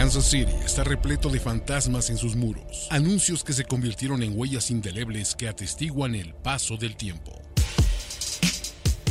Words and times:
Kansas 0.00 0.30
City 0.30 0.54
está 0.64 0.82
repleto 0.82 1.28
de 1.28 1.38
fantasmas 1.38 2.08
en 2.08 2.16
sus 2.16 2.34
muros, 2.34 2.88
anuncios 2.88 3.44
que 3.44 3.52
se 3.52 3.66
convirtieron 3.66 4.22
en 4.22 4.32
huellas 4.34 4.70
indelebles 4.70 5.34
que 5.36 5.46
atestiguan 5.46 6.14
el 6.14 6.32
paso 6.32 6.78
del 6.78 6.96
tiempo. 6.96 7.38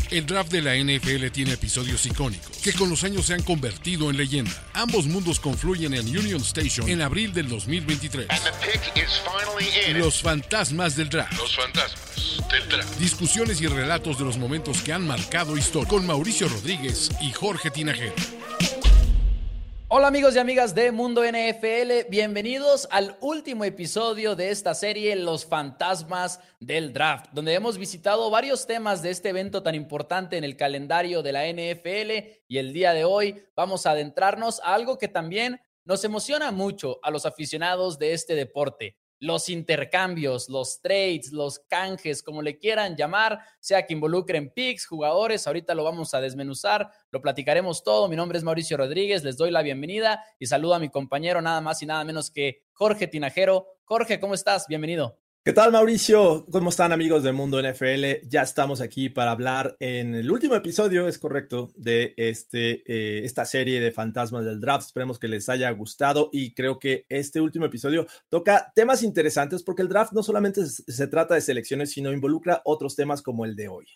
El 0.09 0.25
draft 0.25 0.51
de 0.51 0.63
la 0.63 0.75
NFL 0.75 1.27
tiene 1.31 1.51
episodios 1.51 2.03
icónicos 2.07 2.57
que 2.63 2.73
con 2.73 2.89
los 2.89 3.03
años 3.03 3.27
se 3.27 3.35
han 3.35 3.43
convertido 3.43 4.09
en 4.09 4.17
leyenda. 4.17 4.51
Ambos 4.73 5.05
mundos 5.05 5.39
confluyen 5.39 5.93
en 5.93 6.07
Union 6.07 6.41
Station 6.41 6.89
en 6.89 7.03
abril 7.03 7.33
del 7.33 7.47
2023. 7.49 8.27
Los 9.93 10.23
fantasmas 10.23 10.95
del 10.95 11.09
draft. 11.09 11.37
Los 11.37 11.55
fantasmas 11.55 12.41
del 12.51 12.67
draft. 12.67 12.97
Discusiones 12.97 13.61
y 13.61 13.67
relatos 13.67 14.17
de 14.17 14.25
los 14.25 14.39
momentos 14.39 14.81
que 14.81 14.91
han 14.91 15.05
marcado 15.05 15.55
historia 15.55 15.87
con 15.87 16.07
Mauricio 16.07 16.49
Rodríguez 16.49 17.11
y 17.21 17.31
Jorge 17.31 17.69
Tinajero. 17.69 18.15
Hola 19.91 20.09
amigos 20.09 20.35
y 20.35 20.37
amigas 20.37 20.75
de 20.75 20.91
Mundo 20.91 21.23
NFL, 21.23 22.11
bienvenidos 22.11 22.87
al 22.91 23.17
último 23.21 23.63
episodio 23.63 24.35
de 24.35 24.51
esta 24.51 24.75
serie 24.75 25.15
Los 25.15 25.47
Fantasmas 25.47 26.39
del 26.59 26.93
Draft, 26.93 27.31
donde 27.31 27.55
hemos 27.55 27.79
visitado 27.79 28.29
varios 28.29 28.67
temas 28.67 29.01
de 29.01 29.09
este 29.09 29.29
evento 29.29 29.63
tan 29.63 29.73
importante 29.73 30.37
en 30.37 30.43
el 30.43 30.55
calendario 30.55 31.23
de 31.23 31.31
la 31.31 31.47
NFL 31.47 32.43
y 32.47 32.59
el 32.59 32.71
día 32.71 32.93
de 32.93 33.03
hoy 33.03 33.43
vamos 33.55 33.87
a 33.87 33.91
adentrarnos 33.91 34.59
a 34.59 34.75
algo 34.75 34.99
que 34.99 35.07
también 35.07 35.59
nos 35.85 36.03
emociona 36.03 36.51
mucho 36.51 36.99
a 37.01 37.09
los 37.09 37.25
aficionados 37.25 37.97
de 37.97 38.13
este 38.13 38.35
deporte, 38.35 38.95
los 39.19 39.49
intercambios, 39.49 40.49
los 40.49 40.81
trades, 40.81 41.31
los 41.31 41.59
canjes, 41.59 42.23
como 42.23 42.41
le 42.41 42.57
quieran 42.57 42.95
llamar, 42.95 43.39
sea 43.59 43.85
que 43.85 43.93
involucren 43.93 44.51
picks, 44.51 44.85
jugadores, 44.85 45.45
ahorita 45.45 45.75
lo 45.75 45.83
vamos 45.83 46.13
a 46.13 46.21
desmenuzar, 46.21 46.89
lo 47.11 47.21
platicaremos 47.21 47.83
todo. 47.83 48.07
Mi 48.07 48.15
nombre 48.15 48.37
es 48.37 48.43
Mauricio 48.43 48.77
Rodríguez, 48.77 49.23
les 49.23 49.37
doy 49.37 49.51
la 49.51 49.61
bienvenida 49.61 50.23
y 50.39 50.45
saludo 50.45 50.75
a 50.75 50.79
mi 50.79 50.89
compañero 50.89 51.41
nada 51.41 51.61
más 51.61 51.81
y 51.81 51.85
nada 51.85 52.03
menos 52.03 52.31
que 52.31 52.63
Jorge 52.73 53.07
Tinajero. 53.07 53.67
Jorge, 53.83 54.19
¿cómo 54.19 54.33
estás? 54.33 54.67
Bienvenido. 54.67 55.19
¿Qué 55.45 55.53
tal, 55.53 55.71
Mauricio? 55.71 56.45
¿Cómo 56.51 56.69
están, 56.69 56.91
amigos 56.91 57.23
del 57.23 57.33
Mundo 57.33 57.61
NFL? 57.61 58.27
Ya 58.27 58.41
estamos 58.41 58.81
aquí 58.81 59.07
para 59.07 59.31
hablar 59.31 59.77
en 59.79 60.13
el 60.13 60.29
último 60.29 60.53
episodio, 60.53 61.07
es 61.07 61.17
correcto, 61.17 61.71
de 61.75 62.13
este, 62.17 62.83
eh, 62.85 63.23
esta 63.23 63.45
serie 63.45 63.79
de 63.79 63.93
fantasmas 63.93 64.43
del 64.43 64.59
draft. 64.59 64.87
Esperemos 64.87 65.17
que 65.17 65.29
les 65.29 65.47
haya 65.47 65.71
gustado 65.71 66.29
y 66.33 66.53
creo 66.53 66.77
que 66.77 67.05
este 67.07 67.39
último 67.39 67.65
episodio 67.65 68.05
toca 68.27 68.73
temas 68.75 69.01
interesantes 69.01 69.63
porque 69.63 69.81
el 69.81 69.87
draft 69.87 70.11
no 70.11 70.23
solamente 70.23 70.65
se 70.65 71.07
trata 71.07 71.35
de 71.35 71.41
selecciones, 71.41 71.91
sino 71.91 72.11
involucra 72.11 72.61
otros 72.65 72.97
temas 72.97 73.21
como 73.21 73.45
el 73.45 73.55
de 73.55 73.69
hoy. 73.69 73.87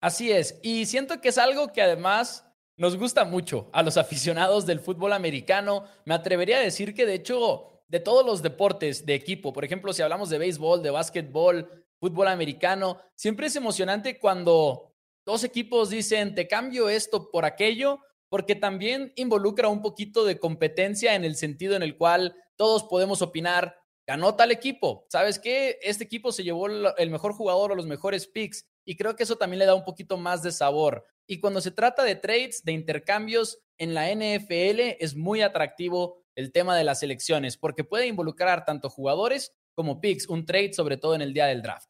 Así 0.00 0.32
es, 0.32 0.58
y 0.64 0.86
siento 0.86 1.20
que 1.20 1.28
es 1.28 1.38
algo 1.38 1.72
que 1.72 1.80
además 1.80 2.44
nos 2.76 2.96
gusta 2.96 3.24
mucho 3.24 3.70
a 3.72 3.84
los 3.84 3.96
aficionados 3.96 4.66
del 4.66 4.80
fútbol 4.80 5.12
americano. 5.12 5.84
Me 6.04 6.14
atrevería 6.14 6.58
a 6.58 6.60
decir 6.60 6.92
que 6.92 7.06
de 7.06 7.14
hecho 7.14 7.75
de 7.88 8.00
todos 8.00 8.24
los 8.24 8.42
deportes 8.42 9.06
de 9.06 9.14
equipo, 9.14 9.52
por 9.52 9.64
ejemplo, 9.64 9.92
si 9.92 10.02
hablamos 10.02 10.30
de 10.30 10.38
béisbol, 10.38 10.82
de 10.82 10.90
básquetbol, 10.90 11.84
fútbol 11.98 12.28
americano, 12.28 13.00
siempre 13.14 13.46
es 13.46 13.56
emocionante 13.56 14.18
cuando 14.18 14.94
dos 15.24 15.44
equipos 15.44 15.90
dicen, 15.90 16.34
te 16.34 16.48
cambio 16.48 16.88
esto 16.88 17.30
por 17.30 17.44
aquello, 17.44 18.00
porque 18.28 18.54
también 18.54 19.12
involucra 19.16 19.68
un 19.68 19.82
poquito 19.82 20.24
de 20.24 20.38
competencia 20.38 21.14
en 21.14 21.24
el 21.24 21.36
sentido 21.36 21.76
en 21.76 21.82
el 21.82 21.96
cual 21.96 22.34
todos 22.56 22.84
podemos 22.84 23.22
opinar, 23.22 23.78
ganó 24.06 24.34
tal 24.34 24.50
equipo, 24.50 25.06
¿sabes 25.08 25.38
qué? 25.38 25.78
Este 25.82 26.04
equipo 26.04 26.32
se 26.32 26.44
llevó 26.44 26.68
el 26.68 27.10
mejor 27.10 27.32
jugador 27.32 27.72
o 27.72 27.74
los 27.74 27.86
mejores 27.86 28.26
picks 28.26 28.66
y 28.84 28.96
creo 28.96 29.16
que 29.16 29.24
eso 29.24 29.36
también 29.36 29.58
le 29.58 29.66
da 29.66 29.74
un 29.74 29.84
poquito 29.84 30.16
más 30.16 30.42
de 30.42 30.52
sabor. 30.52 31.04
Y 31.26 31.40
cuando 31.40 31.60
se 31.60 31.72
trata 31.72 32.04
de 32.04 32.14
trades, 32.14 32.62
de 32.64 32.72
intercambios 32.72 33.58
en 33.78 33.94
la 33.94 34.08
NFL, 34.08 34.96
es 35.00 35.16
muy 35.16 35.42
atractivo 35.42 36.24
el 36.36 36.52
tema 36.52 36.76
de 36.76 36.84
las 36.84 37.02
elecciones, 37.02 37.56
porque 37.56 37.82
puede 37.82 38.06
involucrar 38.06 38.64
tanto 38.64 38.88
jugadores 38.88 39.54
como 39.74 40.00
picks, 40.00 40.28
un 40.28 40.46
trade 40.46 40.72
sobre 40.72 40.96
todo 40.96 41.14
en 41.14 41.22
el 41.22 41.34
día 41.34 41.46
del 41.46 41.62
draft. 41.62 41.88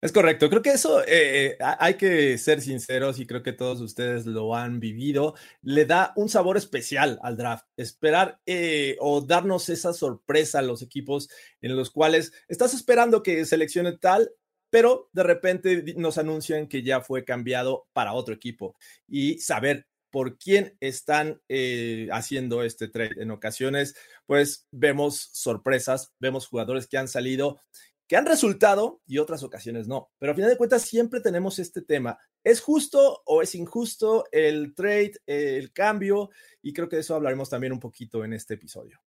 Es 0.00 0.10
correcto, 0.10 0.50
creo 0.50 0.62
que 0.62 0.72
eso 0.72 1.02
eh, 1.06 1.56
hay 1.60 1.94
que 1.94 2.36
ser 2.36 2.60
sinceros 2.60 3.20
y 3.20 3.26
creo 3.26 3.42
que 3.42 3.52
todos 3.52 3.80
ustedes 3.80 4.26
lo 4.26 4.56
han 4.56 4.80
vivido. 4.80 5.34
Le 5.62 5.86
da 5.86 6.12
un 6.16 6.28
sabor 6.28 6.56
especial 6.56 7.20
al 7.22 7.36
draft, 7.36 7.66
esperar 7.76 8.40
eh, 8.44 8.96
o 9.00 9.20
darnos 9.20 9.68
esa 9.68 9.92
sorpresa 9.92 10.58
a 10.58 10.62
los 10.62 10.82
equipos 10.82 11.28
en 11.60 11.76
los 11.76 11.90
cuales 11.90 12.32
estás 12.48 12.74
esperando 12.74 13.22
que 13.22 13.44
seleccione 13.44 13.96
tal, 13.96 14.32
pero 14.70 15.08
de 15.12 15.22
repente 15.22 15.94
nos 15.96 16.18
anuncian 16.18 16.66
que 16.66 16.82
ya 16.82 17.00
fue 17.00 17.24
cambiado 17.24 17.86
para 17.92 18.12
otro 18.12 18.34
equipo 18.34 18.74
y 19.06 19.38
saber 19.38 19.86
por 20.12 20.38
quién 20.38 20.76
están 20.78 21.40
eh, 21.48 22.06
haciendo 22.12 22.62
este 22.62 22.86
trade. 22.86 23.20
En 23.20 23.32
ocasiones, 23.32 23.96
pues 24.26 24.68
vemos 24.70 25.30
sorpresas, 25.32 26.12
vemos 26.20 26.46
jugadores 26.46 26.86
que 26.86 26.98
han 26.98 27.08
salido, 27.08 27.60
que 28.06 28.16
han 28.16 28.26
resultado 28.26 29.00
y 29.06 29.18
otras 29.18 29.42
ocasiones 29.42 29.88
no. 29.88 30.12
Pero 30.18 30.32
a 30.32 30.34
final 30.34 30.50
de 30.50 30.58
cuentas 30.58 30.82
siempre 30.82 31.20
tenemos 31.20 31.58
este 31.58 31.80
tema. 31.80 32.18
¿Es 32.44 32.60
justo 32.60 33.22
o 33.24 33.40
es 33.40 33.54
injusto 33.54 34.26
el 34.30 34.74
trade, 34.74 35.14
el 35.26 35.72
cambio? 35.72 36.30
Y 36.60 36.74
creo 36.74 36.88
que 36.88 36.96
de 36.96 37.02
eso 37.02 37.14
hablaremos 37.14 37.48
también 37.48 37.72
un 37.72 37.80
poquito 37.80 38.22
en 38.22 38.34
este 38.34 38.54
episodio. 38.54 39.00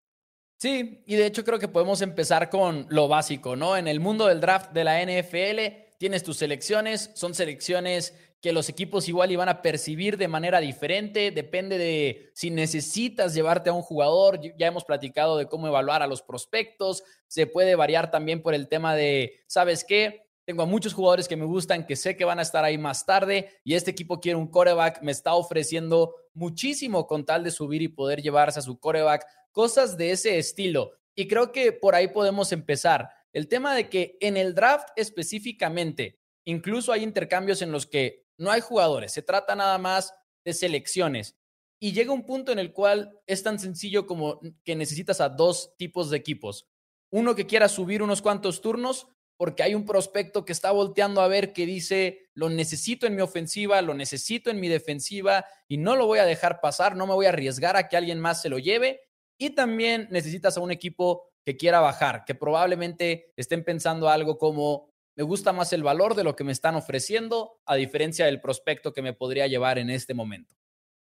Sí, 0.57 1.03
y 1.05 1.15
de 1.15 1.27
hecho 1.27 1.43
creo 1.43 1.59
que 1.59 1.67
podemos 1.67 2.01
empezar 2.01 2.49
con 2.49 2.87
lo 2.89 3.07
básico, 3.07 3.55
¿no? 3.55 3.77
En 3.77 3.87
el 3.87 3.99
mundo 3.99 4.25
del 4.25 4.41
draft 4.41 4.71
de 4.71 4.83
la 4.83 5.03
NFL 5.03 5.85
tienes 5.99 6.23
tus 6.23 6.37
selecciones, 6.37 7.11
son 7.13 7.35
selecciones 7.35 8.15
que 8.41 8.53
los 8.53 8.69
equipos 8.69 9.07
igual 9.09 9.31
iban 9.31 9.49
a 9.49 9.61
percibir 9.61 10.17
de 10.17 10.27
manera 10.27 10.59
diferente, 10.59 11.31
depende 11.31 11.77
de 11.77 12.29
si 12.33 12.51
necesitas 12.51 13.33
llevarte 13.33 13.69
a 13.69 13.73
un 13.73 13.81
jugador, 13.81 14.39
ya 14.39 14.67
hemos 14.67 14.83
platicado 14.83 15.37
de 15.37 15.47
cómo 15.47 15.67
evaluar 15.67 16.03
a 16.03 16.07
los 16.07 16.21
prospectos, 16.21 17.03
se 17.27 17.47
puede 17.47 17.75
variar 17.75 18.11
también 18.11 18.41
por 18.41 18.53
el 18.53 18.67
tema 18.67 18.95
de, 18.95 19.41
¿sabes 19.47 19.83
qué? 19.83 20.27
Tengo 20.45 20.61
a 20.61 20.67
muchos 20.67 20.93
jugadores 20.93 21.27
que 21.27 21.35
me 21.35 21.45
gustan, 21.45 21.87
que 21.87 21.95
sé 21.95 22.15
que 22.15 22.23
van 22.23 22.37
a 22.37 22.43
estar 22.43 22.63
ahí 22.63 22.77
más 22.77 23.03
tarde 23.03 23.49
y 23.63 23.73
este 23.73 23.89
equipo 23.89 24.19
quiere 24.19 24.37
un 24.37 24.47
coreback, 24.47 25.01
me 25.01 25.11
está 25.11 25.33
ofreciendo 25.33 26.13
muchísimo 26.33 27.07
con 27.07 27.25
tal 27.25 27.43
de 27.43 27.49
subir 27.49 27.81
y 27.81 27.87
poder 27.87 28.21
llevarse 28.21 28.59
a 28.59 28.61
su 28.61 28.79
coreback, 28.79 29.25
cosas 29.51 29.97
de 29.97 30.11
ese 30.11 30.37
estilo. 30.37 30.91
Y 31.15 31.27
creo 31.27 31.51
que 31.51 31.71
por 31.71 31.95
ahí 31.95 32.09
podemos 32.09 32.51
empezar. 32.51 33.09
El 33.33 33.47
tema 33.47 33.73
de 33.73 33.89
que 33.89 34.17
en 34.21 34.37
el 34.37 34.53
draft 34.53 34.89
específicamente, 34.95 36.19
incluso 36.43 36.91
hay 36.91 37.01
intercambios 37.01 37.61
en 37.63 37.71
los 37.71 37.87
que 37.87 38.24
no 38.37 38.51
hay 38.51 38.61
jugadores, 38.61 39.11
se 39.11 39.21
trata 39.21 39.55
nada 39.55 39.77
más 39.77 40.13
de 40.43 40.53
selecciones. 40.53 41.37
Y 41.79 41.91
llega 41.91 42.13
un 42.13 42.25
punto 42.25 42.51
en 42.51 42.59
el 42.59 42.71
cual 42.71 43.19
es 43.27 43.43
tan 43.43 43.59
sencillo 43.59 44.05
como 44.07 44.39
que 44.63 44.75
necesitas 44.75 45.21
a 45.21 45.29
dos 45.29 45.75
tipos 45.77 46.09
de 46.09 46.17
equipos. 46.17 46.67
Uno 47.11 47.35
que 47.35 47.45
quiera 47.45 47.69
subir 47.69 48.01
unos 48.01 48.21
cuantos 48.21 48.61
turnos 48.61 49.07
porque 49.37 49.63
hay 49.63 49.75
un 49.75 49.85
prospecto 49.85 50.45
que 50.45 50.53
está 50.53 50.71
volteando 50.71 51.21
a 51.21 51.27
ver 51.27 51.51
que 51.51 51.65
dice, 51.65 52.29
lo 52.33 52.49
necesito 52.49 53.05
en 53.05 53.15
mi 53.15 53.21
ofensiva, 53.21 53.81
lo 53.81 53.93
necesito 53.93 54.49
en 54.49 54.59
mi 54.59 54.69
defensiva 54.69 55.45
y 55.67 55.77
no 55.77 55.95
lo 55.95 56.05
voy 56.07 56.19
a 56.19 56.25
dejar 56.25 56.61
pasar, 56.61 56.95
no 56.95 57.05
me 57.05 57.13
voy 57.13 57.25
a 57.25 57.29
arriesgar 57.29 57.75
a 57.75 57.89
que 57.89 57.97
alguien 57.97 58.19
más 58.19 58.41
se 58.41 58.49
lo 58.49 58.59
lleve. 58.59 59.01
Y 59.37 59.49
también 59.49 60.07
necesitas 60.11 60.55
a 60.55 60.61
un 60.61 60.71
equipo 60.71 61.29
que 61.45 61.57
quiera 61.57 61.81
bajar, 61.81 62.23
que 62.25 62.33
probablemente 62.33 63.33
estén 63.35 63.65
pensando 63.65 64.09
algo 64.09 64.37
como, 64.37 64.89
me 65.15 65.23
gusta 65.23 65.53
más 65.53 65.71
el 65.73 65.83
valor 65.83 66.15
de 66.15 66.23
lo 66.23 66.35
que 66.35 66.43
me 66.43 66.51
están 66.51 66.75
ofreciendo 66.75 67.59
a 67.65 67.75
diferencia 67.75 68.25
del 68.25 68.41
prospecto 68.41 68.93
que 68.93 69.01
me 69.01 69.13
podría 69.13 69.47
llevar 69.47 69.77
en 69.77 69.89
este 69.89 70.13
momento. 70.13 70.55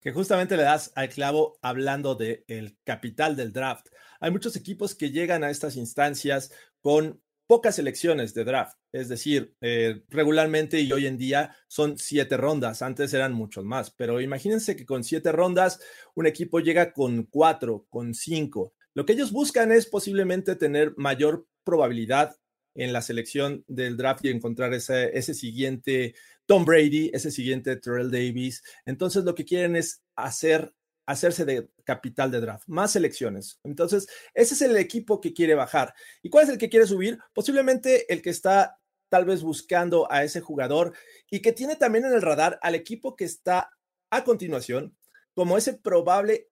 Que 0.01 0.11
justamente 0.11 0.57
le 0.57 0.63
das 0.63 0.91
al 0.95 1.09
clavo 1.09 1.59
hablando 1.61 2.15
del 2.15 2.77
capital 2.83 3.35
del 3.35 3.53
draft. 3.53 3.87
Hay 4.19 4.31
muchos 4.31 4.55
equipos 4.55 4.95
que 4.95 5.11
llegan 5.11 5.43
a 5.43 5.51
estas 5.51 5.75
instancias 5.75 6.51
con 6.81 7.21
pocas 7.45 7.75
selecciones 7.75 8.33
de 8.33 8.43
draft. 8.43 8.77
Es 8.91 9.09
decir, 9.09 9.53
eh, 9.61 10.01
regularmente 10.09 10.79
y 10.79 10.91
hoy 10.91 11.05
en 11.05 11.17
día 11.17 11.55
son 11.67 11.97
siete 11.99 12.37
rondas. 12.37 12.81
Antes 12.81 13.13
eran 13.13 13.33
muchos 13.33 13.63
más, 13.63 13.91
pero 13.91 14.21
imagínense 14.21 14.75
que 14.75 14.85
con 14.85 15.03
siete 15.03 15.31
rondas 15.31 15.79
un 16.15 16.25
equipo 16.25 16.59
llega 16.59 16.93
con 16.93 17.25
cuatro, 17.25 17.85
con 17.89 18.15
cinco. 18.15 18.73
Lo 18.95 19.05
que 19.05 19.13
ellos 19.13 19.31
buscan 19.31 19.71
es 19.71 19.85
posiblemente 19.85 20.55
tener 20.55 20.93
mayor 20.97 21.45
probabilidad 21.63 22.40
en 22.75 22.93
la 22.93 23.01
selección 23.01 23.63
del 23.67 23.97
draft 23.97 24.25
y 24.25 24.29
encontrar 24.29 24.73
ese, 24.73 25.17
ese 25.17 25.33
siguiente 25.33 26.15
Tom 26.45 26.65
Brady, 26.65 27.11
ese 27.13 27.31
siguiente 27.31 27.75
Terrell 27.77 28.11
Davis. 28.11 28.63
Entonces 28.85 29.23
lo 29.23 29.35
que 29.35 29.45
quieren 29.45 29.75
es 29.75 30.01
hacer, 30.15 30.73
hacerse 31.05 31.45
de 31.45 31.69
capital 31.83 32.31
de 32.31 32.41
draft, 32.41 32.67
más 32.67 32.91
selecciones. 32.91 33.59
Entonces, 33.63 34.07
ese 34.33 34.53
es 34.53 34.61
el 34.61 34.77
equipo 34.77 35.21
que 35.21 35.33
quiere 35.33 35.55
bajar. 35.55 35.93
¿Y 36.21 36.29
cuál 36.29 36.45
es 36.45 36.49
el 36.49 36.57
que 36.57 36.69
quiere 36.69 36.87
subir? 36.87 37.19
Posiblemente 37.33 38.11
el 38.11 38.21
que 38.21 38.29
está 38.29 38.79
tal 39.09 39.25
vez 39.25 39.43
buscando 39.43 40.09
a 40.11 40.23
ese 40.23 40.39
jugador 40.39 40.93
y 41.29 41.41
que 41.41 41.51
tiene 41.51 41.75
también 41.75 42.05
en 42.05 42.13
el 42.13 42.21
radar 42.21 42.59
al 42.61 42.75
equipo 42.75 43.15
que 43.15 43.25
está 43.25 43.71
a 44.09 44.23
continuación 44.23 44.95
como 45.33 45.57
ese 45.57 45.73
probable 45.73 46.49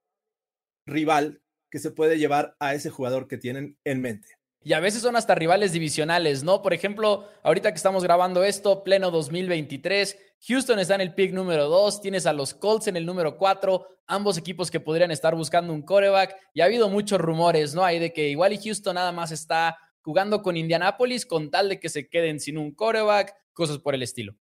rival 0.85 1.41
que 1.69 1.79
se 1.79 1.91
puede 1.91 2.17
llevar 2.17 2.55
a 2.59 2.73
ese 2.73 2.89
jugador 2.89 3.27
que 3.27 3.37
tienen 3.37 3.77
en 3.83 4.01
mente. 4.01 4.38
Y 4.61 4.73
a 4.73 4.81
veces 4.81 5.01
son 5.01 5.15
hasta 5.15 5.35
rivales 5.35 5.71
divisionales, 5.71 6.43
¿no? 6.43 6.61
Por 6.61 6.73
ejemplo, 6.73 7.27
ahorita 7.43 7.71
que 7.71 7.77
estamos 7.77 8.03
grabando 8.03 8.43
esto, 8.43 8.83
pleno 8.83 9.09
2023, 9.09 10.17
Houston 10.47 10.79
está 10.79 10.95
en 10.95 11.01
el 11.01 11.13
pick 11.13 11.31
número 11.31 11.69
2, 11.69 12.01
tienes 12.01 12.25
a 12.25 12.33
los 12.33 12.53
Colts 12.53 12.87
en 12.87 12.97
el 12.97 13.05
número 13.05 13.37
4, 13.37 13.87
ambos 14.07 14.37
equipos 14.37 14.69
que 14.69 14.81
podrían 14.81 15.11
estar 15.11 15.33
buscando 15.33 15.71
un 15.71 15.81
coreback. 15.81 16.35
Y 16.53 16.59
ha 16.59 16.65
habido 16.65 16.89
muchos 16.89 17.21
rumores, 17.21 17.73
¿no? 17.73 17.85
Hay 17.85 17.99
de 17.99 18.11
que 18.11 18.27
igual 18.29 18.51
y 18.51 18.57
Houston 18.57 18.95
nada 18.95 19.13
más 19.13 19.31
está 19.31 19.77
jugando 20.01 20.41
con 20.41 20.57
Indianapolis 20.57 21.25
con 21.25 21.49
tal 21.51 21.69
de 21.69 21.79
que 21.79 21.87
se 21.87 22.09
queden 22.09 22.39
sin 22.39 22.57
un 22.57 22.73
coreback, 22.73 23.33
cosas 23.53 23.77
por 23.77 23.95
el 23.95 24.03
estilo. 24.03 24.35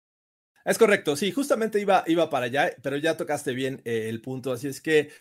Es 0.66 0.80
correcto, 0.80 1.16
sí, 1.16 1.32
justamente 1.32 1.80
iba, 1.80 2.04
iba 2.08 2.28
para 2.28 2.48
allá, 2.48 2.76
pero 2.82 2.98
ya 2.98 3.16
tocaste 3.16 3.54
bien 3.54 3.84
eh, 3.86 4.10
el 4.10 4.20
punto, 4.20 4.52
así 4.52 4.68
es 4.68 4.82
que 4.82 5.12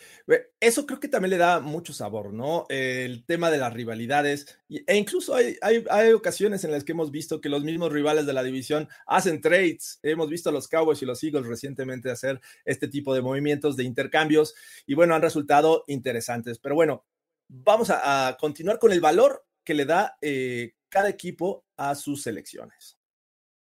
eso 0.59 0.87
creo 0.87 0.99
que 0.99 1.07
también 1.07 1.29
le 1.29 1.37
da 1.37 1.59
mucho 1.59 1.93
sabor, 1.93 2.33
¿no? 2.33 2.65
el 2.69 3.23
tema 3.27 3.51
de 3.51 3.59
las 3.59 3.71
rivalidades, 3.71 4.57
e 4.67 4.97
incluso 4.97 5.35
hay, 5.35 5.55
hay, 5.61 6.13
ocasiones 6.13 6.63
en 6.63 6.71
las 6.71 6.83
que 6.83 6.93
hemos 6.93 7.11
visto 7.11 7.41
que 7.41 7.49
los 7.49 7.63
mismos 7.63 7.91
rivales 7.91 8.25
de 8.25 8.33
la 8.33 8.41
división 8.41 8.89
hacen 9.05 9.39
trades, 9.39 9.99
hemos 10.01 10.29
visto 10.29 10.49
a 10.49 10.51
los 10.51 10.67
Cowboys 10.67 11.03
y 11.03 11.05
los 11.05 11.23
Eagles 11.23 11.45
recientemente 11.45 12.09
hacer 12.09 12.41
este 12.65 12.87
tipo 12.87 13.13
de 13.13 13.21
movimientos 13.21 13.77
de 13.77 13.83
intercambios 13.83 14.55
y 14.87 14.95
bueno, 14.95 15.13
han 15.13 15.21
resultado 15.21 15.83
interesantes, 15.85 16.57
pero 16.57 16.73
bueno, 16.73 17.05
vamos 17.47 17.91
a, 17.91 18.35
continuar 18.39 18.79
con 18.79 18.91
el 18.91 18.99
valor 18.99 19.45
que 19.63 19.75
le 19.75 19.85
da 19.85 20.17
eh, 20.21 20.73
cada 20.89 21.09
equipo 21.09 21.65
a 21.77 21.93
sus 21.93 22.23
selecciones. 22.23 22.97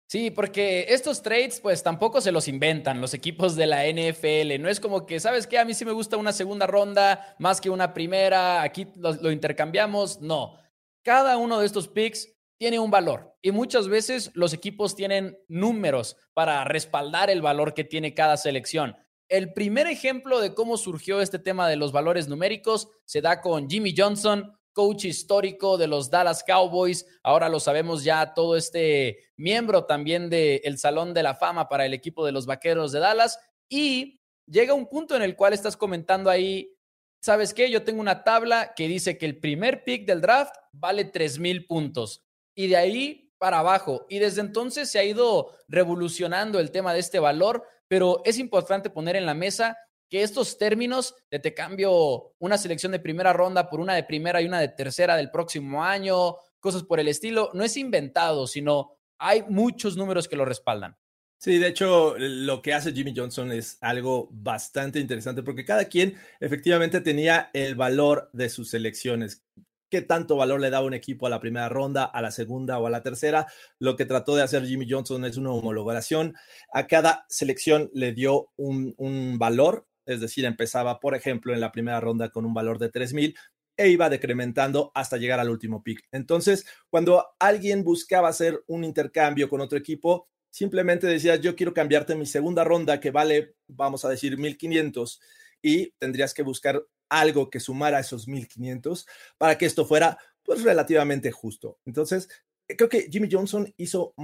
Sí, 0.08 0.30
porque 0.30 0.86
estos 0.88 1.20
trades 1.20 1.60
pues 1.60 1.82
tampoco 1.82 2.22
se 2.22 2.32
los 2.32 2.48
inventan 2.48 2.98
los 2.98 3.12
equipos 3.12 3.56
de 3.56 3.66
la 3.66 3.84
NFL. 3.84 4.58
No 4.58 4.70
es 4.70 4.80
como 4.80 5.04
que, 5.04 5.20
¿sabes 5.20 5.46
qué? 5.46 5.58
A 5.58 5.66
mí 5.66 5.74
sí 5.74 5.84
me 5.84 5.92
gusta 5.92 6.16
una 6.16 6.32
segunda 6.32 6.66
ronda 6.66 7.36
más 7.38 7.60
que 7.60 7.68
una 7.68 7.92
primera, 7.92 8.62
aquí 8.62 8.86
lo, 8.96 9.30
intercambiamos. 9.30 10.22
No, 10.22 10.54
cada 11.02 11.36
uno 11.36 11.60
de 11.60 11.66
estos 11.66 11.88
picks 11.88 12.34
tiene 12.56 12.78
un 12.78 12.90
valor 12.90 13.36
y 13.42 13.52
muchas 13.52 13.88
veces 13.88 14.30
los 14.32 14.54
equipos 14.54 14.96
tienen 14.96 15.38
números 15.46 16.16
para 16.32 16.64
respaldar 16.64 17.28
el 17.28 17.42
valor 17.42 17.74
que 17.74 17.84
tiene 17.84 18.14
cada 18.14 18.38
selección. 18.38 18.96
El 19.28 19.52
primer 19.52 19.86
ejemplo 19.88 20.40
de 20.40 20.54
cómo 20.54 20.78
surgió 20.78 21.20
este 21.20 21.38
tema 21.38 21.68
de 21.68 21.76
los 21.76 21.92
valores 21.92 22.28
numéricos 22.28 22.88
se 23.04 23.20
da 23.20 23.42
con 23.42 23.68
Jimmy 23.68 23.94
Johnson, 23.94 24.57
coach 24.72 25.04
histórico 25.04 25.76
de 25.76 25.86
los 25.86 26.10
Dallas 26.10 26.44
Cowboys. 26.44 27.06
Ahora 27.22 27.48
lo 27.48 27.60
sabemos 27.60 28.04
ya, 28.04 28.34
todo 28.34 28.56
este 28.56 29.18
miembro 29.36 29.84
también 29.84 30.30
del 30.30 30.78
Salón 30.78 31.14
de 31.14 31.22
la 31.22 31.34
Fama 31.34 31.68
para 31.68 31.86
el 31.86 31.94
equipo 31.94 32.24
de 32.24 32.32
los 32.32 32.46
Vaqueros 32.46 32.92
de 32.92 33.00
Dallas. 33.00 33.38
Y 33.68 34.20
llega 34.46 34.74
un 34.74 34.88
punto 34.88 35.16
en 35.16 35.22
el 35.22 35.36
cual 35.36 35.52
estás 35.52 35.76
comentando 35.76 36.30
ahí, 36.30 36.76
¿sabes 37.20 37.54
qué? 37.54 37.70
Yo 37.70 37.82
tengo 37.82 38.00
una 38.00 38.24
tabla 38.24 38.72
que 38.74 38.88
dice 38.88 39.18
que 39.18 39.26
el 39.26 39.38
primer 39.38 39.84
pick 39.84 40.06
del 40.06 40.20
draft 40.20 40.54
vale 40.72 41.04
3 41.04 41.38
mil 41.38 41.66
puntos. 41.66 42.24
Y 42.54 42.66
de 42.68 42.76
ahí 42.76 43.28
para 43.38 43.60
abajo. 43.60 44.04
Y 44.08 44.18
desde 44.18 44.40
entonces 44.40 44.90
se 44.90 44.98
ha 44.98 45.04
ido 45.04 45.52
revolucionando 45.68 46.58
el 46.58 46.70
tema 46.70 46.92
de 46.92 47.00
este 47.00 47.20
valor, 47.20 47.64
pero 47.86 48.20
es 48.24 48.38
importante 48.38 48.90
poner 48.90 49.16
en 49.16 49.26
la 49.26 49.34
mesa 49.34 49.78
que 50.08 50.22
estos 50.22 50.58
términos 50.58 51.14
de 51.30 51.38
te 51.38 51.54
cambio 51.54 52.34
una 52.38 52.58
selección 52.58 52.92
de 52.92 53.00
primera 53.00 53.32
ronda 53.32 53.68
por 53.68 53.80
una 53.80 53.94
de 53.94 54.04
primera 54.04 54.40
y 54.40 54.46
una 54.46 54.60
de 54.60 54.68
tercera 54.68 55.16
del 55.16 55.30
próximo 55.30 55.84
año, 55.84 56.36
cosas 56.60 56.82
por 56.82 57.00
el 57.00 57.08
estilo, 57.08 57.50
no 57.54 57.64
es 57.64 57.76
inventado, 57.76 58.46
sino 58.46 58.98
hay 59.18 59.42
muchos 59.48 59.96
números 59.96 60.28
que 60.28 60.36
lo 60.36 60.44
respaldan. 60.44 60.96
Sí, 61.40 61.58
de 61.58 61.68
hecho, 61.68 62.16
lo 62.18 62.62
que 62.62 62.74
hace 62.74 62.92
Jimmy 62.92 63.14
Johnson 63.16 63.52
es 63.52 63.78
algo 63.80 64.28
bastante 64.32 64.98
interesante 64.98 65.44
porque 65.44 65.64
cada 65.64 65.84
quien 65.84 66.16
efectivamente 66.40 67.00
tenía 67.00 67.50
el 67.52 67.76
valor 67.76 68.28
de 68.32 68.48
sus 68.48 68.70
selecciones. 68.70 69.44
¿Qué 69.88 70.02
tanto 70.02 70.36
valor 70.36 70.60
le 70.60 70.68
daba 70.68 70.86
un 70.86 70.94
equipo 70.94 71.26
a 71.26 71.30
la 71.30 71.40
primera 71.40 71.68
ronda, 71.68 72.04
a 72.04 72.20
la 72.22 72.32
segunda 72.32 72.78
o 72.78 72.86
a 72.86 72.90
la 72.90 73.02
tercera? 73.02 73.46
Lo 73.78 73.96
que 73.96 74.04
trató 74.04 74.34
de 74.34 74.42
hacer 74.42 74.66
Jimmy 74.66 74.86
Johnson 74.90 75.24
es 75.24 75.36
una 75.36 75.52
homologación. 75.52 76.34
A 76.72 76.88
cada 76.88 77.24
selección 77.28 77.88
le 77.94 78.12
dio 78.12 78.50
un, 78.56 78.94
un 78.98 79.38
valor 79.38 79.87
es 80.08 80.20
decir, 80.20 80.44
empezaba, 80.44 80.98
por 81.00 81.14
ejemplo, 81.14 81.52
en 81.52 81.60
la 81.60 81.70
primera 81.70 82.00
ronda 82.00 82.30
con 82.30 82.44
un 82.44 82.54
valor 82.54 82.78
de 82.78 82.88
3000 82.88 83.36
e 83.76 83.88
iba 83.88 84.08
decrementando 84.10 84.90
hasta 84.94 85.18
llegar 85.18 85.38
al 85.38 85.50
último 85.50 85.82
pick. 85.82 86.02
Entonces, 86.10 86.66
cuando 86.90 87.24
alguien 87.38 87.84
buscaba 87.84 88.28
hacer 88.28 88.64
un 88.66 88.82
intercambio 88.82 89.48
con 89.48 89.60
otro 89.60 89.78
equipo, 89.78 90.28
simplemente 90.50 91.06
decía, 91.06 91.36
yo 91.36 91.54
quiero 91.54 91.74
cambiarte 91.74 92.16
mi 92.16 92.26
segunda 92.26 92.64
ronda 92.64 92.98
que 92.98 93.10
vale, 93.10 93.54
vamos 93.68 94.04
a 94.04 94.08
decir, 94.08 94.38
1500 94.38 95.20
y 95.62 95.90
tendrías 95.98 96.32
que 96.34 96.42
buscar 96.42 96.82
algo 97.10 97.50
que 97.50 97.60
sumara 97.60 98.00
esos 98.00 98.26
1500 98.28 99.06
para 99.36 99.58
que 99.58 99.66
esto 99.66 99.84
fuera 99.84 100.18
pues 100.42 100.62
relativamente 100.62 101.30
justo. 101.30 101.78
Entonces, 101.84 102.28
creo 102.66 102.88
que 102.88 103.08
Jimmy 103.10 103.28
Johnson 103.30 103.72
hizo 103.76 104.14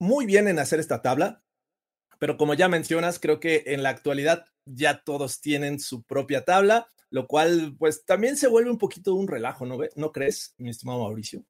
muy 0.00 0.26
bien 0.26 0.48
en 0.48 0.58
hacer 0.58 0.80
esta 0.80 1.00
tabla, 1.00 1.44
pero 2.20 2.36
como 2.36 2.54
ya 2.54 2.68
mencionas, 2.68 3.18
creo 3.18 3.40
que 3.40 3.64
en 3.66 3.82
la 3.82 3.88
actualidad 3.88 4.44
ya 4.66 5.02
todos 5.02 5.40
tienen 5.40 5.80
su 5.80 6.02
propia 6.02 6.44
tabla, 6.44 6.86
lo 7.08 7.26
cual 7.26 7.74
pues 7.78 8.04
también 8.04 8.36
se 8.36 8.46
vuelve 8.46 8.70
un 8.70 8.78
poquito 8.78 9.14
un 9.14 9.26
relajo, 9.26 9.66
¿no, 9.66 9.78
¿No 9.96 10.12
crees, 10.12 10.54
mi 10.58 10.68
estimado 10.68 11.00
Mauricio? 11.00 11.42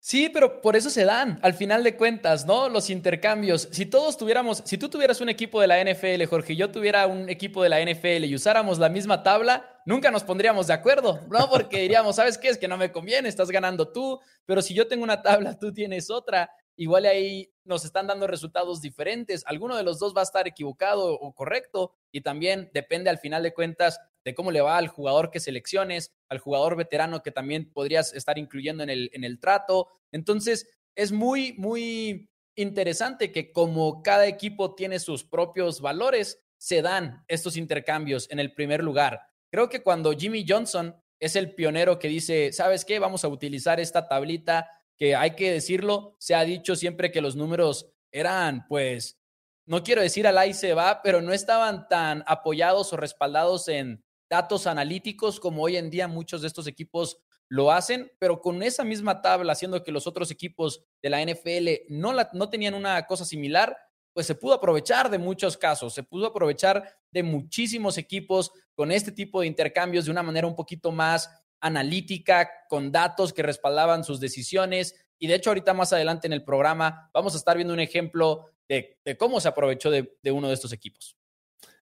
Sí, 0.00 0.30
pero 0.32 0.60
por 0.60 0.76
eso 0.76 0.90
se 0.90 1.04
dan, 1.04 1.40
al 1.42 1.54
final 1.54 1.82
de 1.82 1.96
cuentas, 1.96 2.46
¿no? 2.46 2.68
Los 2.68 2.88
intercambios. 2.88 3.68
Si 3.72 3.84
todos 3.86 4.16
tuviéramos, 4.16 4.62
si 4.64 4.78
tú 4.78 4.88
tuvieras 4.88 5.20
un 5.20 5.28
equipo 5.28 5.60
de 5.60 5.66
la 5.66 5.82
NFL, 5.82 6.24
Jorge, 6.26 6.52
y 6.52 6.56
yo 6.56 6.70
tuviera 6.70 7.06
un 7.06 7.28
equipo 7.28 7.62
de 7.62 7.70
la 7.70 7.80
NFL 7.80 8.24
y 8.24 8.34
usáramos 8.34 8.78
la 8.78 8.90
misma 8.90 9.22
tabla, 9.22 9.82
nunca 9.86 10.10
nos 10.10 10.24
pondríamos 10.24 10.68
de 10.68 10.74
acuerdo, 10.74 11.20
¿no? 11.30 11.50
Porque 11.50 11.80
diríamos, 11.80 12.16
¿sabes 12.16 12.38
qué? 12.38 12.48
Es 12.48 12.58
que 12.58 12.68
no 12.68 12.76
me 12.76 12.92
conviene, 12.92 13.28
estás 13.28 13.50
ganando 13.50 13.90
tú, 13.90 14.20
pero 14.46 14.62
si 14.62 14.72
yo 14.72 14.86
tengo 14.86 15.04
una 15.04 15.20
tabla, 15.22 15.58
tú 15.58 15.72
tienes 15.72 16.10
otra, 16.10 16.50
igual 16.78 17.04
ahí 17.06 17.52
nos 17.64 17.84
están 17.84 18.06
dando 18.06 18.26
resultados 18.26 18.80
diferentes. 18.80 19.44
Alguno 19.46 19.76
de 19.76 19.82
los 19.82 19.98
dos 19.98 20.16
va 20.16 20.20
a 20.20 20.24
estar 20.24 20.46
equivocado 20.46 21.12
o 21.12 21.34
correcto 21.34 21.92
y 22.12 22.20
también 22.20 22.70
depende 22.72 23.10
al 23.10 23.18
final 23.18 23.42
de 23.42 23.52
cuentas 23.52 24.00
de 24.24 24.34
cómo 24.34 24.52
le 24.52 24.60
va 24.60 24.78
al 24.78 24.86
jugador 24.88 25.30
que 25.30 25.40
selecciones, 25.40 26.12
al 26.28 26.38
jugador 26.38 26.76
veterano 26.76 27.22
que 27.22 27.32
también 27.32 27.70
podrías 27.72 28.14
estar 28.14 28.38
incluyendo 28.38 28.84
en 28.84 28.90
el, 28.90 29.10
en 29.12 29.24
el 29.24 29.40
trato. 29.40 29.88
Entonces, 30.12 30.68
es 30.94 31.10
muy, 31.10 31.54
muy 31.58 32.30
interesante 32.54 33.32
que 33.32 33.52
como 33.52 34.02
cada 34.02 34.26
equipo 34.26 34.74
tiene 34.76 35.00
sus 35.00 35.24
propios 35.24 35.80
valores, 35.80 36.40
se 36.58 36.80
dan 36.80 37.24
estos 37.26 37.56
intercambios 37.56 38.30
en 38.30 38.38
el 38.38 38.54
primer 38.54 38.84
lugar. 38.84 39.22
Creo 39.50 39.68
que 39.68 39.82
cuando 39.82 40.12
Jimmy 40.12 40.44
Johnson 40.46 40.94
es 41.18 41.34
el 41.34 41.54
pionero 41.54 41.98
que 41.98 42.08
dice, 42.08 42.52
¿sabes 42.52 42.84
qué? 42.84 43.00
Vamos 43.00 43.24
a 43.24 43.28
utilizar 43.28 43.80
esta 43.80 44.06
tablita 44.06 44.70
que 44.98 45.14
hay 45.14 45.36
que 45.36 45.52
decirlo, 45.52 46.16
se 46.18 46.34
ha 46.34 46.44
dicho 46.44 46.76
siempre 46.76 47.10
que 47.10 47.20
los 47.20 47.36
números 47.36 47.90
eran, 48.10 48.66
pues, 48.68 49.18
no 49.66 49.82
quiero 49.82 50.02
decir 50.02 50.26
al 50.26 50.38
ahí 50.38 50.54
se 50.54 50.74
va, 50.74 51.02
pero 51.02 51.20
no 51.20 51.32
estaban 51.32 51.88
tan 51.88 52.24
apoyados 52.26 52.92
o 52.92 52.96
respaldados 52.96 53.68
en 53.68 54.02
datos 54.28 54.66
analíticos 54.66 55.38
como 55.40 55.62
hoy 55.62 55.76
en 55.76 55.90
día 55.90 56.08
muchos 56.08 56.42
de 56.42 56.48
estos 56.48 56.66
equipos 56.66 57.18
lo 57.48 57.70
hacen, 57.70 58.10
pero 58.18 58.40
con 58.40 58.62
esa 58.62 58.84
misma 58.84 59.22
tabla, 59.22 59.52
haciendo 59.52 59.82
que 59.82 59.92
los 59.92 60.06
otros 60.06 60.30
equipos 60.30 60.84
de 61.02 61.10
la 61.10 61.24
NFL 61.24 61.68
no, 61.88 62.12
la, 62.12 62.28
no 62.34 62.50
tenían 62.50 62.74
una 62.74 63.06
cosa 63.06 63.24
similar, 63.24 63.76
pues 64.12 64.26
se 64.26 64.34
pudo 64.34 64.54
aprovechar 64.54 65.10
de 65.10 65.18
muchos 65.18 65.56
casos, 65.56 65.94
se 65.94 66.02
pudo 66.02 66.26
aprovechar 66.26 66.98
de 67.10 67.22
muchísimos 67.22 67.96
equipos 67.96 68.52
con 68.74 68.92
este 68.92 69.12
tipo 69.12 69.40
de 69.40 69.46
intercambios 69.46 70.04
de 70.04 70.10
una 70.10 70.22
manera 70.22 70.46
un 70.46 70.56
poquito 70.56 70.92
más 70.92 71.30
analítica, 71.60 72.50
con 72.68 72.92
datos 72.92 73.32
que 73.32 73.42
respaldaban 73.42 74.04
sus 74.04 74.20
decisiones. 74.20 74.94
Y 75.18 75.26
de 75.26 75.34
hecho, 75.34 75.50
ahorita 75.50 75.74
más 75.74 75.92
adelante 75.92 76.26
en 76.26 76.32
el 76.32 76.44
programa 76.44 77.10
vamos 77.12 77.34
a 77.34 77.38
estar 77.38 77.56
viendo 77.56 77.74
un 77.74 77.80
ejemplo 77.80 78.50
de, 78.68 78.98
cómo 79.18 79.40
se 79.40 79.48
aprovechó 79.48 79.90
de, 79.90 80.10
uno 80.30 80.48
de 80.48 80.54
estos 80.54 80.72
equipos. 80.72 81.16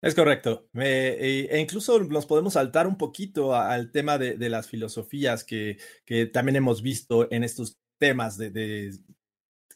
Es 0.00 0.14
correcto. 0.14 0.68
e, 0.74 1.48
e 1.50 1.60
incluso 1.60 2.00
nos 2.00 2.26
podemos 2.26 2.54
saltar 2.54 2.86
un 2.86 2.98
poquito 2.98 3.54
al 3.54 3.92
tema 3.92 4.18
de, 4.18 4.48
las 4.48 4.68
filosofías 4.68 5.44
que, 5.44 5.78
que, 6.04 6.26
también 6.26 6.56
hemos 6.56 6.82
visto 6.82 7.30
en 7.30 7.44
estos 7.44 7.78
temas 7.98 8.36
de, 8.36 8.50
de 8.50 8.98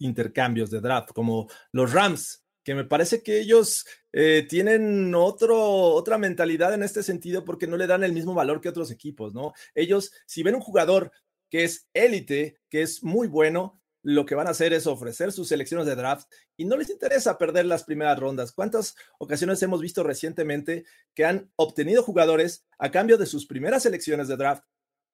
intercambios 0.01 0.71
de 0.71 0.81
draft, 0.81 1.11
como 1.13 1.49
los 1.73 1.93
Rams 1.93 2.46
que 2.67 2.75
me 2.75 2.85
parece 2.85 3.23
que 3.23 3.39
ellos 3.39 3.87
eh, 4.13 4.45
tienen 4.49 5.15
otro, 5.15 5.57
otra 5.57 6.19
mentalidad 6.19 6.75
en 6.75 6.83
este 6.83 7.05
sentido 7.05 7.45
porque 7.45 7.69
no 7.69 7.77
le 7.77 7.87
dan 7.87 8.03
el 8.03 8.13
mismo 8.13 8.35
valor 8.35 8.61
que 8.61 8.69
otros 8.69 8.91
equipos, 8.91 9.33
¿no? 9.35 9.53
Ellos, 9.77 10.11
si 10.27 10.43
ven 10.43 10.57
un 10.57 10.61
jugador 10.61 11.13
que 11.49 11.63
es 11.63 11.89
élite, 11.95 12.59
que 12.69 12.83
es 12.83 13.05
muy 13.05 13.29
bueno, 13.29 13.81
lo 14.03 14.27
que 14.27 14.35
van 14.35 14.49
a 14.49 14.51
hacer 14.51 14.73
es 14.73 14.89
ofrecer 14.89 15.31
sus 15.31 15.47
selecciones 15.47 15.87
de 15.87 15.95
draft 15.95 16.29
y 16.57 16.65
no 16.65 16.77
les 16.77 16.91
interesa 16.91 17.39
perder 17.39 17.67
las 17.67 17.85
primeras 17.85 18.19
rondas. 18.19 18.51
¿Cuántas 18.51 18.97
ocasiones 19.21 19.63
hemos 19.63 19.81
visto 19.81 20.03
recientemente 20.03 20.85
que 21.15 21.25
han 21.25 21.53
obtenido 21.55 22.03
jugadores 22.03 22.67
a 22.81 22.91
cambio 22.91 23.17
de 23.17 23.27
sus 23.27 23.47
primeras 23.47 23.85
selecciones 23.85 24.27
de 24.27 24.39
draft? 24.39 24.65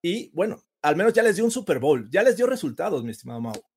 Y 0.01 0.31
bueno, 0.31 0.65
al 0.81 0.97
menos 0.97 1.13
ya 1.13 1.23
les 1.23 1.37
dio 1.37 1.45
un 1.45 1.51
Super 1.51 1.81
Bowl, 1.81 2.09
ya 2.11 2.23
les 2.23 2.39
dio 2.39 2.47
resultados, 2.47 3.05
mi 3.05 3.11
estimado 3.11 3.43
Mau. 3.43 3.72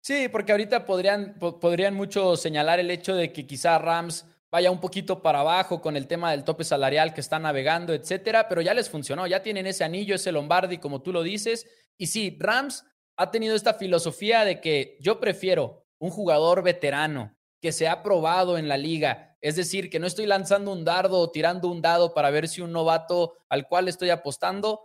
Sí, 0.00 0.28
porque 0.28 0.52
ahorita 0.52 0.86
podrían, 0.86 1.38
podrían 1.38 1.94
mucho 1.94 2.36
señalar 2.36 2.80
el 2.80 2.90
hecho 2.90 3.14
de 3.14 3.32
que 3.32 3.46
quizá 3.46 3.78
Rams 3.78 4.26
vaya 4.50 4.70
un 4.70 4.80
poquito 4.80 5.22
para 5.22 5.40
abajo 5.40 5.80
con 5.80 5.96
el 5.96 6.06
tema 6.06 6.30
del 6.30 6.42
tope 6.42 6.64
salarial 6.64 7.14
que 7.14 7.20
está 7.20 7.38
navegando, 7.38 7.92
etcétera, 7.92 8.48
pero 8.48 8.62
ya 8.62 8.74
les 8.74 8.88
funcionó, 8.88 9.26
ya 9.26 9.42
tienen 9.42 9.66
ese 9.66 9.84
anillo, 9.84 10.14
ese 10.14 10.32
Lombardi, 10.32 10.78
como 10.78 11.02
tú 11.02 11.12
lo 11.12 11.22
dices. 11.22 11.66
Y 11.98 12.06
sí, 12.06 12.36
Rams 12.40 12.84
ha 13.16 13.30
tenido 13.30 13.54
esta 13.54 13.74
filosofía 13.74 14.44
de 14.44 14.60
que 14.60 14.96
yo 15.00 15.20
prefiero 15.20 15.84
un 15.98 16.10
jugador 16.10 16.62
veterano 16.62 17.36
que 17.60 17.72
se 17.72 17.86
ha 17.86 18.02
probado 18.02 18.56
en 18.56 18.68
la 18.68 18.78
liga, 18.78 19.36
es 19.42 19.56
decir, 19.56 19.90
que 19.90 19.98
no 19.98 20.06
estoy 20.06 20.26
lanzando 20.26 20.72
un 20.72 20.84
dardo 20.84 21.18
o 21.18 21.30
tirando 21.30 21.68
un 21.68 21.82
dado 21.82 22.14
para 22.14 22.30
ver 22.30 22.48
si 22.48 22.62
un 22.62 22.72
novato 22.72 23.34
al 23.50 23.68
cual 23.68 23.86
estoy 23.88 24.08
apostando 24.08 24.80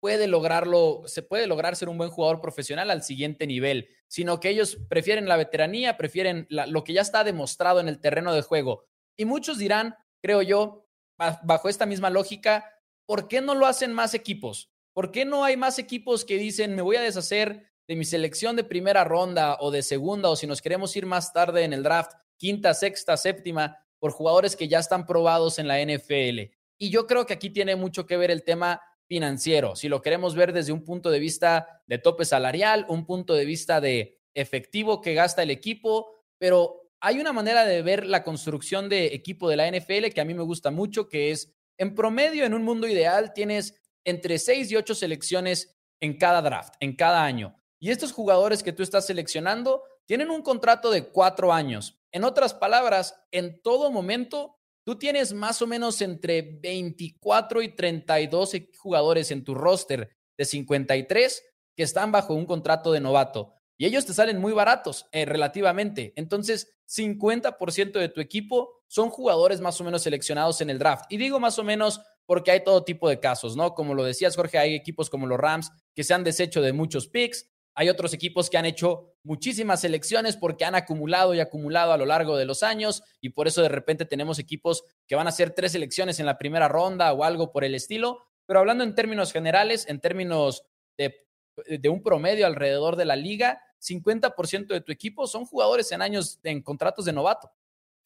puede 0.00 0.26
lograrlo, 0.26 1.02
se 1.06 1.22
puede 1.22 1.46
lograr 1.46 1.76
ser 1.76 1.88
un 1.88 1.98
buen 1.98 2.10
jugador 2.10 2.40
profesional 2.40 2.90
al 2.90 3.02
siguiente 3.02 3.46
nivel, 3.46 3.88
sino 4.08 4.40
que 4.40 4.48
ellos 4.48 4.78
prefieren 4.88 5.28
la 5.28 5.36
veteranía, 5.36 5.96
prefieren 5.96 6.46
lo 6.48 6.82
que 6.84 6.94
ya 6.94 7.02
está 7.02 7.22
demostrado 7.22 7.80
en 7.80 7.88
el 7.88 8.00
terreno 8.00 8.34
de 8.34 8.42
juego. 8.42 8.86
Y 9.16 9.26
muchos 9.26 9.58
dirán, 9.58 9.94
creo 10.22 10.42
yo, 10.42 10.88
bajo 11.16 11.68
esta 11.68 11.86
misma 11.86 12.10
lógica, 12.10 12.64
¿por 13.06 13.28
qué 13.28 13.40
no 13.40 13.54
lo 13.54 13.66
hacen 13.66 13.92
más 13.92 14.14
equipos? 14.14 14.70
¿Por 14.92 15.12
qué 15.12 15.24
no 15.24 15.44
hay 15.44 15.56
más 15.56 15.78
equipos 15.78 16.24
que 16.24 16.38
dicen, 16.38 16.74
me 16.74 16.82
voy 16.82 16.96
a 16.96 17.02
deshacer 17.02 17.70
de 17.86 17.96
mi 17.96 18.04
selección 18.04 18.56
de 18.56 18.64
primera 18.64 19.04
ronda 19.04 19.58
o 19.60 19.70
de 19.70 19.82
segunda, 19.82 20.30
o 20.30 20.36
si 20.36 20.46
nos 20.46 20.62
queremos 20.62 20.96
ir 20.96 21.06
más 21.06 21.32
tarde 21.32 21.64
en 21.64 21.72
el 21.72 21.82
draft, 21.82 22.12
quinta, 22.36 22.72
sexta, 22.72 23.16
séptima, 23.16 23.76
por 23.98 24.12
jugadores 24.12 24.56
que 24.56 24.68
ya 24.68 24.78
están 24.78 25.06
probados 25.06 25.58
en 25.58 25.68
la 25.68 25.78
NFL? 25.80 26.52
Y 26.78 26.90
yo 26.90 27.06
creo 27.06 27.26
que 27.26 27.34
aquí 27.34 27.50
tiene 27.50 27.76
mucho 27.76 28.06
que 28.06 28.16
ver 28.16 28.30
el 28.30 28.42
tema 28.42 28.80
financiero, 29.10 29.74
si 29.74 29.88
lo 29.88 30.02
queremos 30.02 30.36
ver 30.36 30.52
desde 30.52 30.70
un 30.70 30.84
punto 30.84 31.10
de 31.10 31.18
vista 31.18 31.82
de 31.88 31.98
tope 31.98 32.24
salarial, 32.24 32.86
un 32.88 33.06
punto 33.06 33.34
de 33.34 33.44
vista 33.44 33.80
de 33.80 34.20
efectivo 34.34 35.00
que 35.00 35.14
gasta 35.14 35.42
el 35.42 35.50
equipo, 35.50 36.22
pero 36.38 36.92
hay 37.00 37.18
una 37.18 37.32
manera 37.32 37.64
de 37.64 37.82
ver 37.82 38.06
la 38.06 38.22
construcción 38.22 38.88
de 38.88 39.06
equipo 39.06 39.48
de 39.48 39.56
la 39.56 39.68
NFL 39.68 40.10
que 40.14 40.20
a 40.20 40.24
mí 40.24 40.32
me 40.32 40.44
gusta 40.44 40.70
mucho, 40.70 41.08
que 41.08 41.32
es 41.32 41.52
en 41.76 41.96
promedio, 41.96 42.44
en 42.44 42.54
un 42.54 42.62
mundo 42.62 42.86
ideal, 42.86 43.32
tienes 43.32 43.82
entre 44.04 44.38
seis 44.38 44.70
y 44.70 44.76
ocho 44.76 44.94
selecciones 44.94 45.76
en 46.00 46.16
cada 46.16 46.40
draft, 46.40 46.74
en 46.78 46.94
cada 46.94 47.24
año. 47.24 47.56
Y 47.80 47.90
estos 47.90 48.12
jugadores 48.12 48.62
que 48.62 48.72
tú 48.72 48.84
estás 48.84 49.08
seleccionando 49.08 49.82
tienen 50.04 50.30
un 50.30 50.42
contrato 50.42 50.88
de 50.92 51.08
cuatro 51.08 51.52
años. 51.52 51.98
En 52.12 52.22
otras 52.22 52.54
palabras, 52.54 53.20
en 53.32 53.60
todo 53.60 53.90
momento 53.90 54.59
Tú 54.90 54.96
tienes 54.96 55.32
más 55.32 55.62
o 55.62 55.68
menos 55.68 56.02
entre 56.02 56.42
24 56.42 57.62
y 57.62 57.76
32 57.76 58.56
jugadores 58.76 59.30
en 59.30 59.44
tu 59.44 59.54
roster 59.54 60.10
de 60.36 60.44
53 60.44 61.44
que 61.76 61.84
están 61.84 62.10
bajo 62.10 62.34
un 62.34 62.44
contrato 62.44 62.90
de 62.90 62.98
novato 62.98 63.54
y 63.78 63.86
ellos 63.86 64.04
te 64.04 64.12
salen 64.12 64.40
muy 64.40 64.52
baratos 64.52 65.06
eh, 65.12 65.26
relativamente. 65.26 66.12
Entonces, 66.16 66.74
50% 66.88 68.00
de 68.00 68.08
tu 68.08 68.20
equipo 68.20 68.82
son 68.88 69.10
jugadores 69.10 69.60
más 69.60 69.80
o 69.80 69.84
menos 69.84 70.02
seleccionados 70.02 70.60
en 70.60 70.70
el 70.70 70.80
draft. 70.80 71.04
Y 71.08 71.18
digo 71.18 71.38
más 71.38 71.60
o 71.60 71.62
menos 71.62 72.00
porque 72.26 72.50
hay 72.50 72.64
todo 72.64 72.82
tipo 72.82 73.08
de 73.08 73.20
casos, 73.20 73.54
¿no? 73.54 73.76
Como 73.76 73.94
lo 73.94 74.02
decías, 74.02 74.34
Jorge, 74.34 74.58
hay 74.58 74.74
equipos 74.74 75.08
como 75.08 75.28
los 75.28 75.38
Rams 75.38 75.70
que 75.94 76.02
se 76.02 76.14
han 76.14 76.24
deshecho 76.24 76.62
de 76.62 76.72
muchos 76.72 77.06
picks, 77.06 77.48
hay 77.76 77.90
otros 77.90 78.12
equipos 78.12 78.50
que 78.50 78.58
han 78.58 78.66
hecho 78.66 79.09
muchísimas 79.22 79.80
selecciones 79.80 80.36
porque 80.36 80.64
han 80.64 80.74
acumulado 80.74 81.34
y 81.34 81.40
acumulado 81.40 81.92
a 81.92 81.98
lo 81.98 82.06
largo 82.06 82.36
de 82.36 82.44
los 82.44 82.62
años 82.62 83.02
y 83.20 83.30
por 83.30 83.46
eso 83.48 83.62
de 83.62 83.68
repente 83.68 84.04
tenemos 84.04 84.38
equipos 84.38 84.84
que 85.06 85.14
van 85.14 85.26
a 85.26 85.30
hacer 85.30 85.50
tres 85.50 85.72
selecciones 85.72 86.20
en 86.20 86.26
la 86.26 86.38
primera 86.38 86.68
ronda 86.68 87.12
o 87.12 87.24
algo 87.24 87.52
por 87.52 87.64
el 87.64 87.74
estilo. 87.74 88.24
Pero 88.46 88.60
hablando 88.60 88.84
en 88.84 88.94
términos 88.94 89.32
generales, 89.32 89.86
en 89.88 90.00
términos 90.00 90.64
de, 90.96 91.26
de 91.66 91.88
un 91.88 92.02
promedio 92.02 92.46
alrededor 92.46 92.96
de 92.96 93.04
la 93.04 93.16
liga, 93.16 93.62
50% 93.80 94.66
de 94.68 94.80
tu 94.80 94.92
equipo 94.92 95.26
son 95.26 95.46
jugadores 95.46 95.90
en 95.92 96.02
años 96.02 96.38
en 96.42 96.62
contratos 96.62 97.04
de 97.04 97.12
novato. 97.12 97.50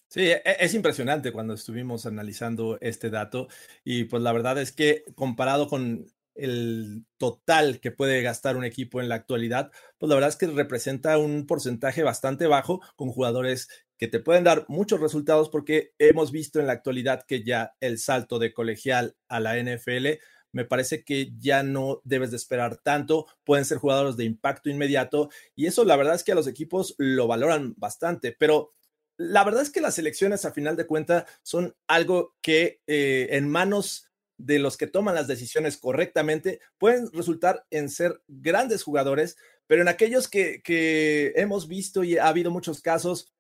Sí, 0.09 0.31
e, 0.31 0.43
es 0.45 0.75
impresionante 0.75 1.33
cuando 1.33 1.55
estuvimos 1.55 2.07
analizando 2.07 2.79
este 2.81 3.11
dato 3.11 3.49
y 3.85 4.05
pues 4.05 4.23
la 4.23 4.33
verdad 4.33 4.59
es 4.59 4.73
que 4.73 5.05
comparado 5.15 5.69
con 5.69 6.07
el 6.35 7.05
total 7.17 7.81
que 7.81 7.91
puede 7.91 8.23
gastar 8.23 8.57
un 8.57 8.65
equipo 8.65 9.01
en 9.01 9.09
la 9.09 9.15
actualidad, 9.15 9.71
pues 9.99 10.09
la 10.09 10.17
verdad 10.17 10.31
es 10.31 10.37
que 10.37 10.47
representa 10.47 11.19
un 11.19 11.47
porcentaje 11.47 12.03
bastante 12.03 12.47
bajo 12.47 12.81
con 12.97 13.11
jugadores 13.11 13.69
que 13.97 14.09
te 14.09 14.21
pueden 14.21 14.45
dar 14.45 14.65
muchos 14.69 15.01
resultados 15.01 15.49
porque 15.49 15.93
hemos 15.99 16.33
visto 16.33 16.61
en 16.61 16.67
la 16.67 16.73
actualidad 16.73 17.25
que 17.27 17.45
ya 17.45 17.75
el 17.81 17.99
salto 17.99 18.39
de 18.39 18.53
colegial 18.53 19.17
a 19.29 19.41
la 19.41 19.57
NFL 19.57 20.19
me 20.55 20.65
parece 20.65 21.05
que 21.05 21.33
ya 21.39 21.63
no 21.65 22.01
debes 22.05 22.31
de 22.31 22.37
esperar 22.37 22.77
tanto, 22.77 23.27
pueden 23.43 23.65
ser 23.65 23.79
jugadores 23.79 24.17
de 24.17 24.25
impacto 24.25 24.71
inmediato 24.71 25.29
y 25.57 25.67
eso 25.67 25.85
la 25.85 25.97
verdad 25.97 26.15
es 26.15 26.23
que 26.23 26.33
a 26.33 26.37
los 26.37 26.47
equipos 26.47 26.95
lo 26.99 27.27
valoran 27.27 27.75
bastante, 27.77 28.35
pero 28.39 28.73
la 29.17 29.45
verdad 29.45 29.63
es 29.63 29.71
que 29.71 29.81
las 29.81 29.99
elecciones 29.99 30.45
a 30.45 30.53
final 30.53 30.77
de 30.77 30.87
cuentas 30.87 31.25
son 31.43 31.77
algo 31.87 32.37
que 32.41 32.81
eh, 32.87 33.29
en 33.31 33.49
manos 33.49 34.11
de 34.37 34.59
los 34.59 34.77
que 34.77 34.87
toman 34.87 35.15
las 35.15 35.29
decisiones 35.29 35.77
correctamente 35.77 36.61
pueden 36.79 37.11
resultar 37.13 37.65
en 37.71 37.89
ser 37.89 38.21
grandes 38.27 38.83
jugadores, 38.83 39.37
pero 39.67 39.83
en 39.83 39.89
aquellos 39.89 40.29
que, 40.29 41.33
hemos 41.37 41.69
visto 41.69 42.05
y 42.05 42.19
ha 42.19 42.29
habido 42.29 42.51
muchos 42.51 42.81
casos, 42.81 43.33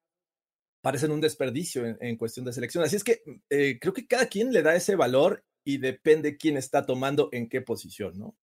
parecen 0.80 1.10
un 1.10 1.20
desperdicio 1.20 1.96
en, 2.00 2.16
cuestión 2.16 2.44
de 2.46 2.52
selección. 2.52 2.84
Así 2.84 2.96
es 2.96 3.04
que 3.04 3.22
eh, 3.50 3.78
creo 3.80 3.92
que 3.92 4.06
cada 4.06 4.26
quien 4.26 4.52
le 4.52 4.62
da 4.62 4.74
ese 4.76 4.96
valor 4.96 5.44
y 5.64 5.78
depende 5.78 6.36
quién 6.36 6.56
está 6.56 6.84
tomando 6.84 7.30
en 7.32 7.48
qué 7.48 7.62
posición, 7.62 8.18
¿no? 8.18 8.36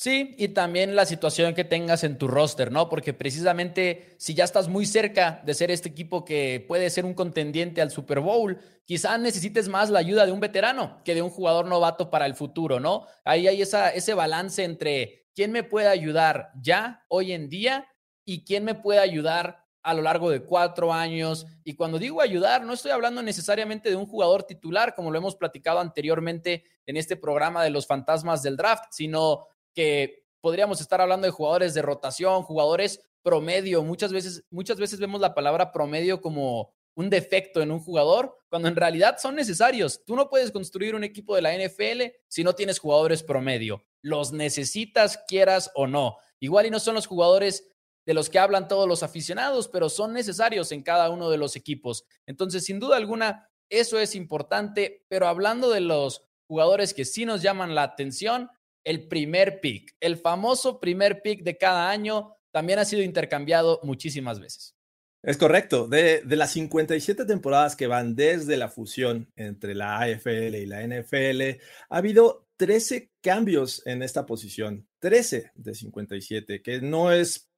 Sí, 0.00 0.34
y 0.38 0.48
también 0.48 0.96
la 0.96 1.04
situación 1.04 1.52
que 1.52 1.62
tengas 1.62 2.04
en 2.04 2.16
tu 2.16 2.26
roster, 2.26 2.72
¿no? 2.72 2.88
Porque 2.88 3.12
precisamente 3.12 4.14
si 4.16 4.32
ya 4.32 4.44
estás 4.44 4.66
muy 4.66 4.86
cerca 4.86 5.42
de 5.44 5.52
ser 5.52 5.70
este 5.70 5.90
equipo 5.90 6.24
que 6.24 6.64
puede 6.66 6.88
ser 6.88 7.04
un 7.04 7.12
contendiente 7.12 7.82
al 7.82 7.90
Super 7.90 8.20
Bowl, 8.20 8.58
quizás 8.86 9.20
necesites 9.20 9.68
más 9.68 9.90
la 9.90 9.98
ayuda 9.98 10.24
de 10.24 10.32
un 10.32 10.40
veterano 10.40 11.02
que 11.04 11.14
de 11.14 11.20
un 11.20 11.28
jugador 11.28 11.66
novato 11.66 12.08
para 12.08 12.24
el 12.24 12.34
futuro, 12.34 12.80
¿no? 12.80 13.04
Ahí 13.26 13.46
hay 13.46 13.60
esa, 13.60 13.90
ese 13.90 14.14
balance 14.14 14.64
entre 14.64 15.26
quién 15.34 15.52
me 15.52 15.64
puede 15.64 15.88
ayudar 15.88 16.50
ya, 16.62 17.04
hoy 17.08 17.32
en 17.32 17.50
día, 17.50 17.86
y 18.24 18.46
quién 18.46 18.64
me 18.64 18.74
puede 18.74 19.00
ayudar 19.00 19.66
a 19.82 19.92
lo 19.92 20.00
largo 20.00 20.30
de 20.30 20.42
cuatro 20.42 20.94
años. 20.94 21.46
Y 21.62 21.74
cuando 21.74 21.98
digo 21.98 22.22
ayudar, 22.22 22.64
no 22.64 22.72
estoy 22.72 22.92
hablando 22.92 23.22
necesariamente 23.22 23.90
de 23.90 23.96
un 23.96 24.06
jugador 24.06 24.44
titular, 24.44 24.94
como 24.94 25.10
lo 25.10 25.18
hemos 25.18 25.36
platicado 25.36 25.78
anteriormente 25.78 26.64
en 26.86 26.96
este 26.96 27.16
programa 27.16 27.62
de 27.62 27.68
los 27.68 27.86
fantasmas 27.86 28.42
del 28.42 28.56
draft, 28.56 28.84
sino 28.92 29.46
que 29.74 30.24
podríamos 30.40 30.80
estar 30.80 31.00
hablando 31.00 31.26
de 31.26 31.32
jugadores 31.32 31.74
de 31.74 31.82
rotación, 31.82 32.42
jugadores 32.42 33.00
promedio. 33.22 33.82
Muchas 33.82 34.12
veces, 34.12 34.44
muchas 34.50 34.78
veces 34.78 34.98
vemos 34.98 35.20
la 35.20 35.34
palabra 35.34 35.72
promedio 35.72 36.20
como 36.20 36.72
un 36.94 37.08
defecto 37.08 37.62
en 37.62 37.70
un 37.70 37.80
jugador, 37.80 38.36
cuando 38.48 38.68
en 38.68 38.76
realidad 38.76 39.16
son 39.18 39.34
necesarios. 39.34 40.04
Tú 40.04 40.16
no 40.16 40.28
puedes 40.28 40.50
construir 40.50 40.94
un 40.94 41.04
equipo 41.04 41.34
de 41.34 41.42
la 41.42 41.54
NFL 41.54 42.14
si 42.28 42.44
no 42.44 42.54
tienes 42.54 42.78
jugadores 42.78 43.22
promedio. 43.22 43.84
Los 44.02 44.32
necesitas, 44.32 45.18
quieras 45.28 45.70
o 45.74 45.86
no. 45.86 46.16
Igual 46.40 46.66
y 46.66 46.70
no 46.70 46.80
son 46.80 46.94
los 46.94 47.06
jugadores 47.06 47.68
de 48.06 48.14
los 48.14 48.28
que 48.28 48.38
hablan 48.38 48.66
todos 48.66 48.88
los 48.88 49.02
aficionados, 49.02 49.68
pero 49.68 49.88
son 49.88 50.12
necesarios 50.12 50.72
en 50.72 50.82
cada 50.82 51.10
uno 51.10 51.30
de 51.30 51.38
los 51.38 51.54
equipos. 51.54 52.04
Entonces, 52.26 52.64
sin 52.64 52.80
duda 52.80 52.96
alguna, 52.96 53.48
eso 53.68 53.98
es 53.98 54.14
importante, 54.14 55.04
pero 55.08 55.28
hablando 55.28 55.70
de 55.70 55.80
los 55.80 56.24
jugadores 56.48 56.92
que 56.92 57.04
sí 57.04 57.24
nos 57.24 57.42
llaman 57.42 57.74
la 57.74 57.84
atención, 57.84 58.50
el 58.84 59.08
primer 59.08 59.60
pick. 59.60 59.94
El 60.00 60.16
famoso 60.16 60.80
primer 60.80 61.22
pick 61.22 61.42
de 61.42 61.56
cada 61.56 61.90
año 61.90 62.36
también 62.50 62.78
ha 62.78 62.84
sido 62.84 63.02
intercambiado 63.02 63.80
muchísimas 63.82 64.40
veces. 64.40 64.74
Es 65.22 65.36
correcto. 65.36 65.86
De, 65.86 66.22
las 66.24 66.52
57 66.52 67.26
temporadas 67.26 67.76
que 67.76 67.86
van 67.86 68.14
desde 68.14 68.56
la 68.56 68.68
fusión 68.68 69.30
entre 69.36 69.74
la 69.74 70.00
AFL 70.00 70.56
y 70.56 70.66
la 70.66 70.82
NFL, 70.82 71.60
ha 71.90 71.96
habido 71.96 72.46
13 72.56 73.10
cambios 73.20 73.86
en 73.86 74.02
esta 74.02 74.24
posición. 74.24 74.88
13 75.00 75.52
de 75.54 75.74
57, 75.74 76.62
que 76.62 76.80
no 76.80 77.12
es 77.12 77.50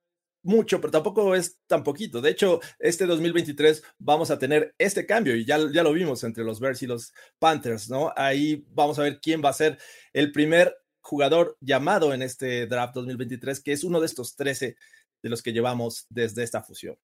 mucho, 0.45 0.81
pero 0.81 0.91
tampoco 0.91 1.37
es 1.37 1.59
tan 1.69 1.85
poquito. 1.85 2.21
De 2.21 2.31
hecho, 2.31 2.61
este 2.81 3.07
2023 3.07 3.83
vamos 3.99 4.33
a 4.33 4.38
tener 4.41 4.75
este 4.76 5.07
cambio 5.07 5.37
y 5.37 5.45
ya, 5.45 5.59
ya 5.73 5.85
lo 5.85 5.93
vimos 5.93 6.25
entre 6.25 6.43
los 6.43 6.59
Bears 6.59 6.83
y 6.83 6.88
los 6.88 7.12
Panthers, 7.38 7.88
¿no? 7.88 8.12
Ahí 8.17 8.64
vamos 8.71 8.99
a 8.99 9.02
ver 9.02 9.21
quién 9.21 9.41
va 9.45 9.50
a 9.50 9.55
ser 9.55 9.79
el 10.12 10.33
primer 10.33 10.75
jugador 11.02 11.56
llamado 11.61 12.14
en 12.14 12.23
este 12.23 12.66
draft 12.66 12.94
2023, 12.94 13.61
que 13.61 13.73
es 13.73 13.85
uno 13.85 14.00
de 14.00 14.06
estos 14.06 14.35
13 14.37 14.76
de 15.23 15.28
los 15.28 15.42
que 15.42 15.52
llevamos 15.52 16.06
desde 16.09 16.42
esta 16.42 16.62
fusión. 16.62 16.97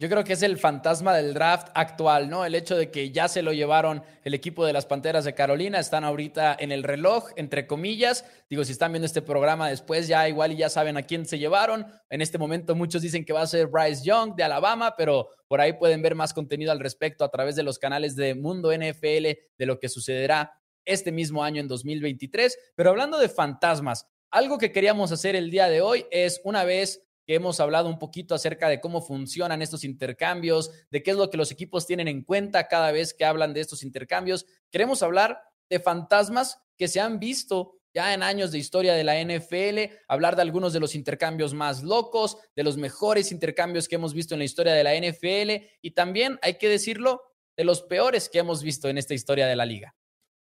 Yo 0.00 0.08
creo 0.08 0.24
que 0.24 0.32
es 0.32 0.42
el 0.42 0.56
fantasma 0.56 1.14
del 1.14 1.34
draft 1.34 1.68
actual, 1.74 2.30
¿no? 2.30 2.46
El 2.46 2.54
hecho 2.54 2.74
de 2.74 2.90
que 2.90 3.10
ya 3.10 3.28
se 3.28 3.42
lo 3.42 3.52
llevaron 3.52 4.02
el 4.24 4.32
equipo 4.32 4.64
de 4.64 4.72
las 4.72 4.86
Panteras 4.86 5.26
de 5.26 5.34
Carolina, 5.34 5.78
están 5.78 6.04
ahorita 6.04 6.56
en 6.58 6.72
el 6.72 6.84
reloj, 6.84 7.28
entre 7.36 7.66
comillas. 7.66 8.24
Digo, 8.48 8.64
si 8.64 8.72
están 8.72 8.92
viendo 8.92 9.04
este 9.04 9.20
programa 9.20 9.68
después, 9.68 10.08
ya 10.08 10.26
igual 10.26 10.52
y 10.52 10.56
ya 10.56 10.70
saben 10.70 10.96
a 10.96 11.02
quién 11.02 11.26
se 11.26 11.38
llevaron. 11.38 11.84
En 12.08 12.22
este 12.22 12.38
momento 12.38 12.74
muchos 12.74 13.02
dicen 13.02 13.26
que 13.26 13.34
va 13.34 13.42
a 13.42 13.46
ser 13.46 13.66
Bryce 13.66 14.02
Young 14.02 14.34
de 14.36 14.42
Alabama, 14.42 14.94
pero 14.96 15.28
por 15.48 15.60
ahí 15.60 15.74
pueden 15.74 16.00
ver 16.00 16.14
más 16.14 16.32
contenido 16.32 16.72
al 16.72 16.80
respecto 16.80 17.22
a 17.22 17.30
través 17.30 17.54
de 17.54 17.62
los 17.62 17.78
canales 17.78 18.16
de 18.16 18.34
Mundo 18.34 18.72
NFL, 18.72 19.26
de 19.58 19.66
lo 19.66 19.78
que 19.78 19.90
sucederá 19.90 20.59
este 20.92 21.12
mismo 21.12 21.42
año 21.42 21.60
en 21.60 21.68
2023. 21.68 22.58
Pero 22.74 22.90
hablando 22.90 23.18
de 23.18 23.28
fantasmas, 23.28 24.06
algo 24.30 24.58
que 24.58 24.72
queríamos 24.72 25.12
hacer 25.12 25.36
el 25.36 25.50
día 25.50 25.68
de 25.68 25.80
hoy 25.80 26.06
es 26.10 26.40
una 26.44 26.64
vez 26.64 27.02
que 27.26 27.34
hemos 27.34 27.60
hablado 27.60 27.88
un 27.88 27.98
poquito 27.98 28.34
acerca 28.34 28.68
de 28.68 28.80
cómo 28.80 29.02
funcionan 29.02 29.62
estos 29.62 29.84
intercambios, 29.84 30.70
de 30.90 31.02
qué 31.02 31.12
es 31.12 31.16
lo 31.16 31.30
que 31.30 31.36
los 31.36 31.50
equipos 31.50 31.86
tienen 31.86 32.08
en 32.08 32.22
cuenta 32.22 32.68
cada 32.68 32.92
vez 32.92 33.14
que 33.14 33.24
hablan 33.24 33.52
de 33.54 33.60
estos 33.60 33.82
intercambios, 33.82 34.46
queremos 34.70 35.02
hablar 35.02 35.40
de 35.68 35.80
fantasmas 35.80 36.58
que 36.76 36.88
se 36.88 37.00
han 37.00 37.18
visto 37.18 37.80
ya 37.92 38.14
en 38.14 38.22
años 38.22 38.52
de 38.52 38.58
historia 38.58 38.94
de 38.94 39.04
la 39.04 39.20
NFL, 39.20 39.92
hablar 40.08 40.36
de 40.36 40.42
algunos 40.42 40.72
de 40.72 40.80
los 40.80 40.94
intercambios 40.94 41.54
más 41.54 41.82
locos, 41.82 42.36
de 42.54 42.62
los 42.62 42.76
mejores 42.76 43.32
intercambios 43.32 43.88
que 43.88 43.96
hemos 43.96 44.14
visto 44.14 44.34
en 44.34 44.38
la 44.38 44.44
historia 44.44 44.74
de 44.74 44.84
la 44.84 44.94
NFL 44.94 45.66
y 45.82 45.90
también, 45.92 46.38
hay 46.42 46.54
que 46.54 46.68
decirlo, 46.68 47.22
de 47.56 47.64
los 47.64 47.82
peores 47.82 48.28
que 48.28 48.38
hemos 48.38 48.62
visto 48.62 48.88
en 48.88 48.96
esta 48.96 49.14
historia 49.14 49.46
de 49.46 49.56
la 49.56 49.66
liga. 49.66 49.94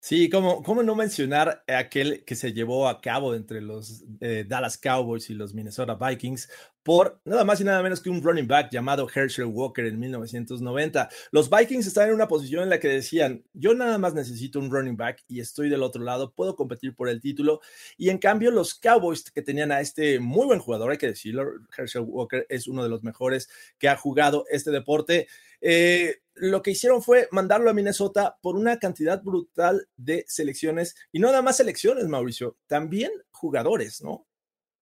Sí, 0.06 0.30
¿cómo, 0.30 0.62
cómo 0.64 0.84
no 0.84 0.96
mencionar 0.96 1.64
aquel 1.66 2.26
que 2.26 2.36
se 2.36 2.52
llevó 2.52 2.90
a 2.90 3.00
cabo 3.00 3.36
entre 3.36 3.62
los 3.62 4.04
eh, 4.20 4.44
Dallas 4.46 4.78
Cowboys 4.78 5.30
y 5.30 5.34
los 5.34 5.54
Minnesota 5.54 5.96
Vikings 5.96 6.50
por 6.84 7.22
nada 7.24 7.46
más 7.46 7.62
y 7.62 7.64
nada 7.64 7.82
menos 7.82 8.02
que 8.02 8.10
un 8.10 8.22
running 8.22 8.46
back 8.46 8.70
llamado 8.70 9.08
Herschel 9.08 9.46
Walker 9.46 9.86
en 9.86 9.98
1990. 9.98 11.08
Los 11.32 11.50
Vikings 11.50 11.88
estaban 11.88 12.10
en 12.10 12.16
una 12.16 12.28
posición 12.28 12.64
en 12.64 12.70
la 12.70 12.82
que 12.82 12.90
decían, 12.90 13.46
yo 13.54 13.74
nada 13.76 13.98
más 13.98 14.14
necesito 14.14 14.60
un 14.60 14.70
running 14.70 14.98
back 14.98 15.24
y 15.30 15.40
estoy 15.40 15.70
del 15.70 15.84
otro 15.84 16.04
lado, 16.04 16.34
puedo 16.34 16.58
competir 16.58 16.94
por 16.94 17.08
el 17.08 17.22
título. 17.22 17.62
Y 17.96 18.10
en 18.10 18.18
cambio 18.18 18.52
los 18.52 18.76
Cowboys 18.76 19.32
que 19.32 19.42
tenían 19.42 19.72
a 19.72 19.80
este 19.80 20.20
muy 20.20 20.46
buen 20.46 20.60
jugador, 20.60 20.92
hay 20.92 20.98
que 20.98 21.08
decirlo, 21.08 21.46
Herschel 21.78 22.04
Walker 22.06 22.46
es 22.50 22.68
uno 22.68 22.84
de 22.84 22.90
los 22.90 23.04
mejores 23.04 23.48
que 23.80 23.88
ha 23.88 23.96
jugado 23.96 24.44
este 24.50 24.70
deporte. 24.70 25.28
Eh, 25.62 26.23
lo 26.36 26.62
que 26.62 26.72
hicieron 26.72 27.02
fue 27.02 27.28
mandarlo 27.32 27.70
a 27.70 27.74
Minnesota 27.74 28.38
por 28.42 28.56
una 28.56 28.80
cantidad 28.80 29.22
brutal 29.22 29.88
de 29.96 30.26
selecciones 30.28 30.96
y 31.12 31.20
no 31.20 31.28
nada 31.28 31.42
más 31.42 31.58
selecciones, 31.58 32.08
Mauricio, 32.08 32.58
también 32.68 33.12
jugadores, 33.32 34.02
¿no? 34.02 34.28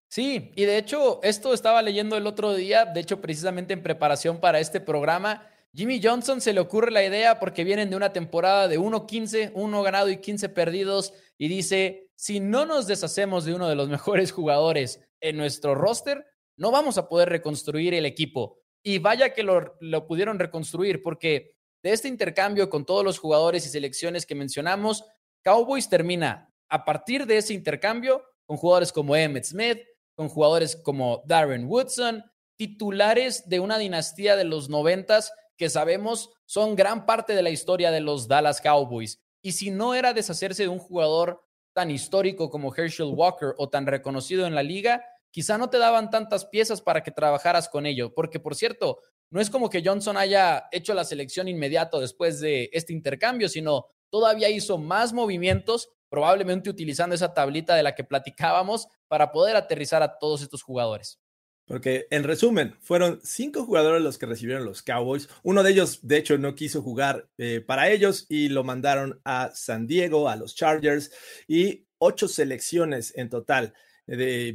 Sí, 0.10 0.51
y 0.55 0.65
de 0.65 0.77
hecho, 0.77 1.22
esto 1.24 1.53
estaba 1.53 1.81
leyendo 1.81 2.17
el 2.17 2.27
otro 2.27 2.53
día, 2.53 2.86
de 2.86 3.00
hecho, 3.00 3.22
precisamente 3.22 3.74
en 3.74 3.81
preparación 3.81 4.41
para 4.41 4.60
este 4.60 4.81
programa. 4.81 5.48
Jimmy 5.74 6.01
Johnson 6.03 6.41
se 6.41 6.51
le 6.51 6.60
ocurre 6.60 6.91
la 6.91 7.05
idea 7.05 7.39
porque 7.39 7.63
vienen 7.63 7.89
de 7.89 7.96
una 7.96 8.12
temporada 8.12 8.67
de 8.67 8.77
1-15, 8.77 9.53
1 9.55 9.84
ganado 9.84 10.10
y 10.10 10.17
15 10.17 10.50
perdidos, 10.50 11.13
y 11.38 11.48
dice: 11.48 12.10
si 12.15 12.41
no 12.41 12.65
nos 12.65 12.88
deshacemos 12.88 13.46
de 13.46 13.53
uno 13.53 13.70
de 13.70 13.75
los 13.75 13.88
mejores 13.88 14.34
jugadores 14.34 15.00
en 15.22 15.38
nuestro 15.38 15.75
roster, 15.75 16.25
no 16.58 16.72
vamos 16.72 16.98
a 16.98 17.08
poder 17.08 17.29
reconstruir 17.29 17.93
el 17.93 18.05
equipo. 18.05 18.61
Y 18.83 19.00
vaya 19.00 19.33
que 19.33 19.43
lo, 19.43 20.07
pudieron 20.07 20.39
reconstruir, 20.39 21.01
porque 21.01 21.55
de 21.83 21.91
este 21.91 22.07
intercambio 22.07 22.69
con 22.69 22.85
todos 22.85 23.03
los 23.03 23.19
jugadores 23.19 23.65
y 23.65 23.69
selecciones 23.69 24.25
que 24.25 24.35
mencionamos, 24.35 25.03
Cowboys 25.43 25.89
termina 25.89 26.53
a 26.69 26.85
partir 26.85 27.25
de 27.25 27.38
ese 27.38 27.53
intercambio 27.53 28.23
con 28.45 28.57
jugadores 28.57 28.91
como 28.91 29.15
Emmett 29.15 29.45
Smith, 29.45 29.79
con 30.15 30.29
jugadores 30.29 30.75
como 30.75 31.23
Darren 31.25 31.65
Woodson, 31.65 32.23
titulares 32.55 33.50
de 33.50 33.59
una 33.59 33.77
dinastía 33.77 34.35
de 34.35 34.43
los 34.43 34.69
noventas 34.69 35.31
que 35.57 35.69
sabemos 35.69 36.31
son 36.45 36.75
gran 36.75 37.05
parte 37.05 37.33
de 37.33 37.41
la 37.43 37.50
historia 37.50 37.91
de 37.91 38.01
los 38.01 38.27
Dallas 38.27 38.61
Cowboys. 38.61 39.19
Y 39.41 39.53
si 39.53 39.71
no 39.71 39.93
era 39.93 40.13
deshacerse 40.13 40.63
de 40.63 40.69
un 40.69 40.79
jugador 40.79 41.43
tan 41.73 41.89
histórico 41.89 42.50
como 42.50 42.75
Herschel 42.75 43.13
Walker 43.13 43.53
o 43.57 43.69
tan 43.69 43.85
reconocido 43.85 44.45
en 44.45 44.55
la 44.55 44.63
liga, 44.63 45.03
quizá 45.31 45.57
no 45.57 45.69
te 45.69 45.77
daban 45.77 46.09
tantas 46.09 46.45
piezas 46.45 46.81
para 46.81 47.01
que 47.01 47.11
trabajaras 47.11 47.69
con 47.69 47.85
ello, 47.85 48.13
porque 48.13 48.39
por 48.39 48.55
cierto, 48.55 49.00
no 49.29 49.39
es 49.39 49.50
como 49.50 49.69
que 49.69 49.81
Johnson 49.83 50.17
haya 50.17 50.67
hecho 50.71 50.93
la 50.93 51.05
selección 51.05 51.47
inmediato 51.47 52.00
después 52.00 52.39
de 52.41 52.69
este 52.73 52.93
intercambio, 52.93 53.50
sino 53.50 53.88
todavía 54.09 54.50
hizo 54.50 54.77
más 54.77 55.13
movimientos, 55.13 55.89
probablemente 56.09 56.69
utilizando 56.69 57.15
esa 57.15 57.33
tablita 57.33 57.75
de 57.75 57.83
la 57.83 57.95
que 57.95 58.03
platicábamos 58.03 58.88
para 59.07 59.31
poder 59.31 59.55
aterrizar 59.55 60.03
a 60.03 60.19
todos 60.19 60.41
estos 60.41 60.61
jugadores. 60.61 61.19
Porque 61.65 62.07
en 62.09 62.25
resumen, 62.25 62.75
fueron 62.81 63.21
cinco 63.23 63.63
jugadores 63.63 64.01
los 64.01 64.17
que 64.17 64.25
recibieron 64.25 64.65
los 64.65 64.81
Cowboys. 64.81 65.29
Uno 65.43 65.63
de 65.63 65.71
ellos, 65.71 66.05
de 66.05 66.17
hecho, 66.17 66.38
no 66.38 66.53
quiso 66.53 66.81
jugar 66.81 67.29
eh, 67.38 67.63
para 67.65 67.89
ellos 67.89 68.25
y 68.27 68.50
lo 68.50 68.65
mandaron 68.65 69.21
a 69.23 69.51
San 69.53 69.88
Diego, 69.88 70.27
a 70.27 70.35
los 70.35 70.53
Chargers, 70.53 71.11
y 71.47 71.85
ocho 71.97 72.27
selecciones 72.27 73.13
en 73.15 73.29
total 73.29 73.73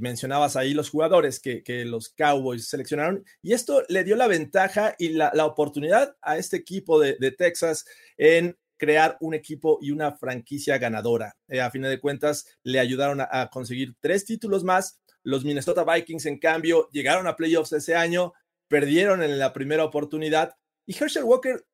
mencionabas 0.00 0.56
ahí 0.56 0.74
los 0.74 0.90
jugadores 0.90 1.40
que, 1.40 1.62
los 1.84 2.10
Cowboys 2.10 2.68
seleccionaron, 2.68 3.24
y 3.42 3.52
esto 3.52 3.82
le 3.88 4.04
dio 4.04 4.16
la 4.16 4.26
ventaja 4.26 4.94
y 4.98 5.10
la, 5.10 5.32
oportunidad 5.46 6.16
a 6.20 6.36
este 6.36 6.56
equipo 6.56 7.00
de, 7.00 7.14
Texas 7.32 7.84
en 8.16 8.56
crear 8.76 9.16
un 9.20 9.34
equipo 9.34 9.78
y 9.80 9.90
una 9.90 10.12
franquicia 10.16 10.78
ganadora. 10.78 11.36
Eh, 11.48 11.60
a 11.60 11.70
fin 11.70 11.82
de 11.82 12.00
cuentas, 12.00 12.46
le 12.62 12.78
ayudaron 12.78 13.20
a, 13.20 13.48
conseguir 13.50 13.94
tres 14.00 14.24
títulos 14.24 14.64
más. 14.64 15.00
Los 15.22 15.44
Minnesota 15.44 15.84
Vikings, 15.84 16.26
en 16.26 16.38
cambio, 16.38 16.88
llegaron 16.92 17.26
a 17.26 17.36
playoffs 17.36 17.72
ese 17.72 17.94
año, 17.94 18.34
perdieron 18.68 19.22
en 19.22 19.38
la 19.38 19.52
primera 19.52 19.84
oportunidad 19.84 20.54
y 20.86 20.96
Herschel 20.96 21.24
Walker 21.24 21.64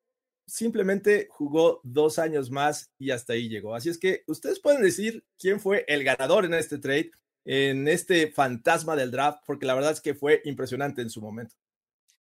simplemente 0.45 1.27
jugó 1.29 1.79
dos 1.83 2.19
años 2.19 2.51
más 2.51 2.91
y 2.97 3.11
hasta 3.11 3.33
ahí 3.33 3.49
llegó. 3.49 3.75
Así 3.75 3.89
es 3.89 3.97
que 3.97 4.23
ustedes 4.27 4.59
pueden 4.59 4.81
decir 4.81 5.23
quién 5.37 5.59
fue 5.59 5.85
el 5.87 6.03
ganador 6.03 6.45
en 6.45 6.53
este 6.53 6.77
trade 6.79 7.11
en 7.45 7.87
este 7.87 8.31
fantasma 8.31 8.95
del 8.95 9.11
draft, 9.11 9.39
porque 9.45 9.65
la 9.65 9.75
verdad 9.75 9.91
es 9.91 10.01
que 10.01 10.13
fue 10.13 10.41
impresionante 10.45 11.01
en 11.01 11.09
su 11.09 11.21
momento. 11.21 11.55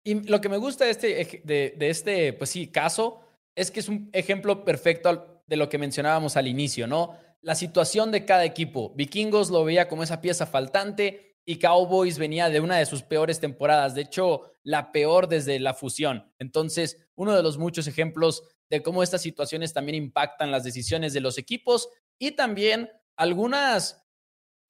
Y 0.03 0.27
lo 0.27 0.41
que 0.41 0.49
me 0.49 0.57
gusta 0.57 0.85
de 0.85 0.91
este, 0.91 1.87
este 1.87 2.33
pues 2.33 2.49
sí, 2.49 2.67
caso 2.67 3.21
es 3.55 3.71
que 3.71 3.79
es 3.79 3.87
un 3.87 4.09
ejemplo 4.13 4.65
perfecto 4.65 5.43
de 5.47 5.55
lo 5.57 5.69
que 5.69 5.77
mencionábamos 5.77 6.35
al 6.35 6.47
inicio, 6.47 6.87
¿no? 6.87 7.17
La 7.41 7.55
situación 7.55 8.11
de 8.11 8.25
cada 8.25 8.45
equipo. 8.45 8.93
Vikingos 8.95 9.49
lo 9.49 9.63
veía 9.63 9.87
como 9.87 10.03
esa 10.03 10.21
pieza 10.21 10.45
faltante 10.45 11.37
y 11.45 11.57
Cowboys 11.59 12.17
venía 12.17 12.49
de 12.49 12.59
una 12.59 12.77
de 12.77 12.85
sus 12.85 13.03
peores 13.03 13.39
temporadas, 13.39 13.95
de 13.95 14.01
hecho, 14.01 14.55
la 14.63 14.91
peor 14.91 15.27
desde 15.27 15.59
la 15.59 15.73
fusión. 15.73 16.31
Entonces, 16.39 16.97
uno 17.15 17.35
de 17.35 17.43
los 17.43 17.57
muchos 17.57 17.87
ejemplos 17.87 18.43
de 18.69 18.81
cómo 18.81 19.03
estas 19.03 19.21
situaciones 19.21 19.73
también 19.73 19.95
impactan 19.95 20.51
las 20.51 20.63
decisiones 20.63 21.13
de 21.13 21.19
los 21.19 21.37
equipos 21.37 21.89
y 22.17 22.31
también 22.31 22.89
algunas 23.17 24.02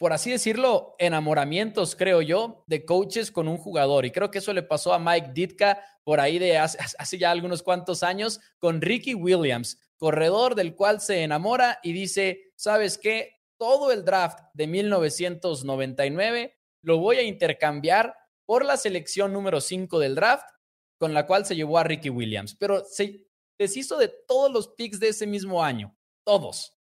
por 0.03 0.11
así 0.11 0.31
decirlo, 0.31 0.97
enamoramientos, 0.99 1.95
creo 1.95 2.21
yo, 2.21 2.65
de 2.67 2.83
coaches 2.83 3.31
con 3.31 3.47
un 3.47 3.57
jugador. 3.57 4.05
Y 4.05 4.11
creo 4.11 4.29
que 4.31 4.39
eso 4.39 4.51
le 4.51 4.61
pasó 4.61 4.93
a 4.93 4.99
Mike 4.99 5.29
Ditka 5.33 5.81
por 6.03 6.19
ahí 6.19 6.39
de 6.39 6.57
hace, 6.57 6.77
ya 7.17 7.31
algunos 7.31 7.63
cuantos 7.63 8.03
años 8.03 8.41
con 8.59 8.81
Ricky 8.81 9.13
Williams, 9.13 9.79
corredor 9.95 10.55
del 10.55 10.75
cual 10.75 10.99
se 10.99 11.23
enamora 11.23 11.79
y 11.83 11.93
dice, 11.93 12.51
¿sabes 12.57 12.97
qué? 12.97 13.37
Todo 13.57 13.93
el 13.93 14.03
draft 14.03 14.39
de 14.53 14.67
1999 14.67 16.53
lo 16.81 16.97
voy 16.97 17.15
a 17.15 17.23
intercambiar 17.23 18.13
por 18.45 18.65
la 18.65 18.75
selección 18.75 19.31
número 19.31 19.61
5 19.61 19.99
del 19.99 20.15
draft, 20.15 20.49
con 20.97 21.13
la 21.13 21.25
cual 21.25 21.45
se 21.45 21.55
llevó 21.55 21.77
a 21.77 21.85
Ricky 21.85 22.09
Williams. 22.09 22.55
Pero 22.55 22.83
se 22.83 23.25
deshizo 23.57 23.97
de 23.97 24.09
todos 24.27 24.51
los 24.51 24.67
picks 24.67 24.99
de 24.99 25.07
ese 25.07 25.25
mismo 25.25 25.63
año, 25.63 25.95
todos 26.25 26.73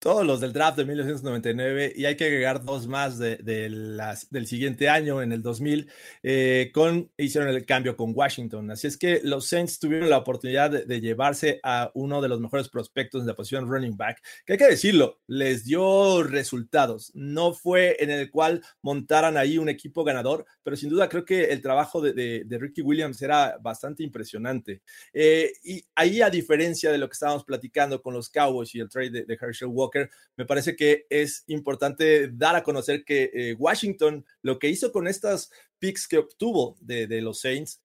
todos 0.00 0.26
los 0.26 0.40
del 0.40 0.54
draft 0.54 0.78
de 0.78 0.86
1999 0.86 1.92
y 1.94 2.06
hay 2.06 2.16
que 2.16 2.24
agregar 2.24 2.64
dos 2.64 2.86
más 2.88 3.18
de, 3.18 3.36
del 3.36 4.46
siguiente 4.46 4.88
año, 4.88 5.22
en 5.22 5.30
el 5.30 5.42
2000, 5.42 5.90
eh, 6.22 6.70
con, 6.72 7.10
hicieron 7.18 7.50
el 7.50 7.66
cambio 7.66 7.96
con 7.96 8.12
Washington. 8.16 8.70
Así 8.70 8.86
es 8.86 8.96
que 8.96 9.20
los 9.22 9.46
Saints 9.46 9.78
tuvieron 9.78 10.08
la 10.08 10.16
oportunidad 10.16 10.70
de, 10.70 11.00
llevarse 11.00 11.60
a 11.62 11.90
uno 11.94 12.22
de 12.22 12.28
los 12.28 12.40
mejores 12.40 12.68
prospectos 12.68 13.22
de 13.22 13.28
la 13.28 13.36
posición 13.36 13.68
running 13.68 13.96
back, 13.96 14.22
que 14.46 14.54
hay 14.54 14.58
que 14.58 14.68
decirlo, 14.68 15.20
les 15.26 15.64
dio 15.66 16.22
resultados. 16.22 17.12
No 17.14 17.52
fue 17.52 17.96
en 18.00 18.10
el 18.10 18.30
cual 18.30 18.62
montaran 18.80 19.36
ahí 19.36 19.58
un 19.58 19.68
equipo 19.68 20.02
ganador, 20.02 20.46
pero 20.62 20.76
sin 20.76 20.88
duda 20.88 21.10
creo 21.10 21.26
que 21.26 21.44
el 21.44 21.60
trabajo 21.60 22.00
de, 22.00 22.46
Ricky 22.48 22.80
Williams 22.80 23.20
era 23.20 23.58
bastante 23.60 24.02
impresionante. 24.02 24.82
Eh, 25.12 25.52
y 25.62 25.84
ahí, 25.94 26.22
a 26.22 26.30
diferencia 26.30 26.90
de 26.90 26.98
lo 26.98 27.06
que 27.08 27.14
estábamos 27.14 27.44
platicando 27.44 28.00
con 28.00 28.14
los 28.14 28.30
Cowboys 28.30 28.74
y 28.74 28.80
el 28.80 28.88
trade 28.88 29.24
de 29.26 29.38
Herschel 29.40 29.68
Walker, 29.68 29.89
me 30.36 30.46
parece 30.46 30.76
que 30.76 31.06
es 31.10 31.44
importante 31.46 32.28
dar 32.32 32.56
a 32.56 32.62
conocer 32.62 33.04
que 33.04 33.30
eh, 33.32 33.54
Washington 33.58 34.24
lo 34.42 34.58
que 34.58 34.68
hizo 34.68 34.92
con 34.92 35.06
estas 35.06 35.50
picks 35.78 36.06
que 36.06 36.18
obtuvo 36.18 36.76
de, 36.80 37.20
los 37.20 37.40
Saints 37.40 37.80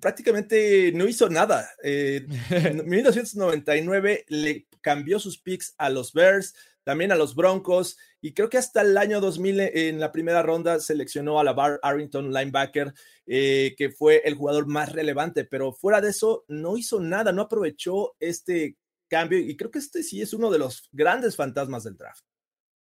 prácticamente 0.00 0.92
no 0.92 1.08
hizo 1.08 1.28
nada. 1.28 1.68
Eh, 1.82 2.26
en 2.50 2.88
1999 2.88 4.26
le 4.28 4.66
cambió 4.80 5.18
sus 5.18 5.38
picks 5.38 5.74
a 5.78 5.90
los 5.90 6.12
Bears, 6.12 6.54
también 6.84 7.10
a 7.10 7.16
los 7.16 7.34
Broncos, 7.34 7.96
y 8.20 8.32
creo 8.32 8.48
que 8.48 8.58
hasta 8.58 8.82
el 8.82 8.96
año 8.96 9.20
2000 9.20 9.60
en 9.60 9.98
la 9.98 10.12
primera 10.12 10.42
ronda 10.42 10.78
seleccionó 10.78 11.40
a 11.40 11.44
la 11.44 11.52
Bar 11.52 11.80
Arrington 11.82 12.32
linebacker, 12.32 12.92
eh, 13.26 13.74
que 13.76 13.90
fue 13.90 14.22
el 14.24 14.34
jugador 14.34 14.66
más 14.66 14.92
relevante, 14.92 15.44
pero 15.44 15.72
fuera 15.72 16.00
de 16.00 16.10
eso 16.10 16.44
no 16.48 16.76
hizo 16.76 17.00
nada, 17.00 17.32
no 17.32 17.42
aprovechó 17.42 18.14
este 18.20 18.76
cambio 19.08 19.38
y 19.38 19.56
creo 19.56 19.70
que 19.70 19.78
este 19.78 20.02
sí 20.02 20.20
es 20.20 20.32
uno 20.32 20.50
de 20.50 20.58
los 20.58 20.88
grandes 20.92 21.36
fantasmas 21.36 21.84
del 21.84 21.96
draft. 21.96 22.24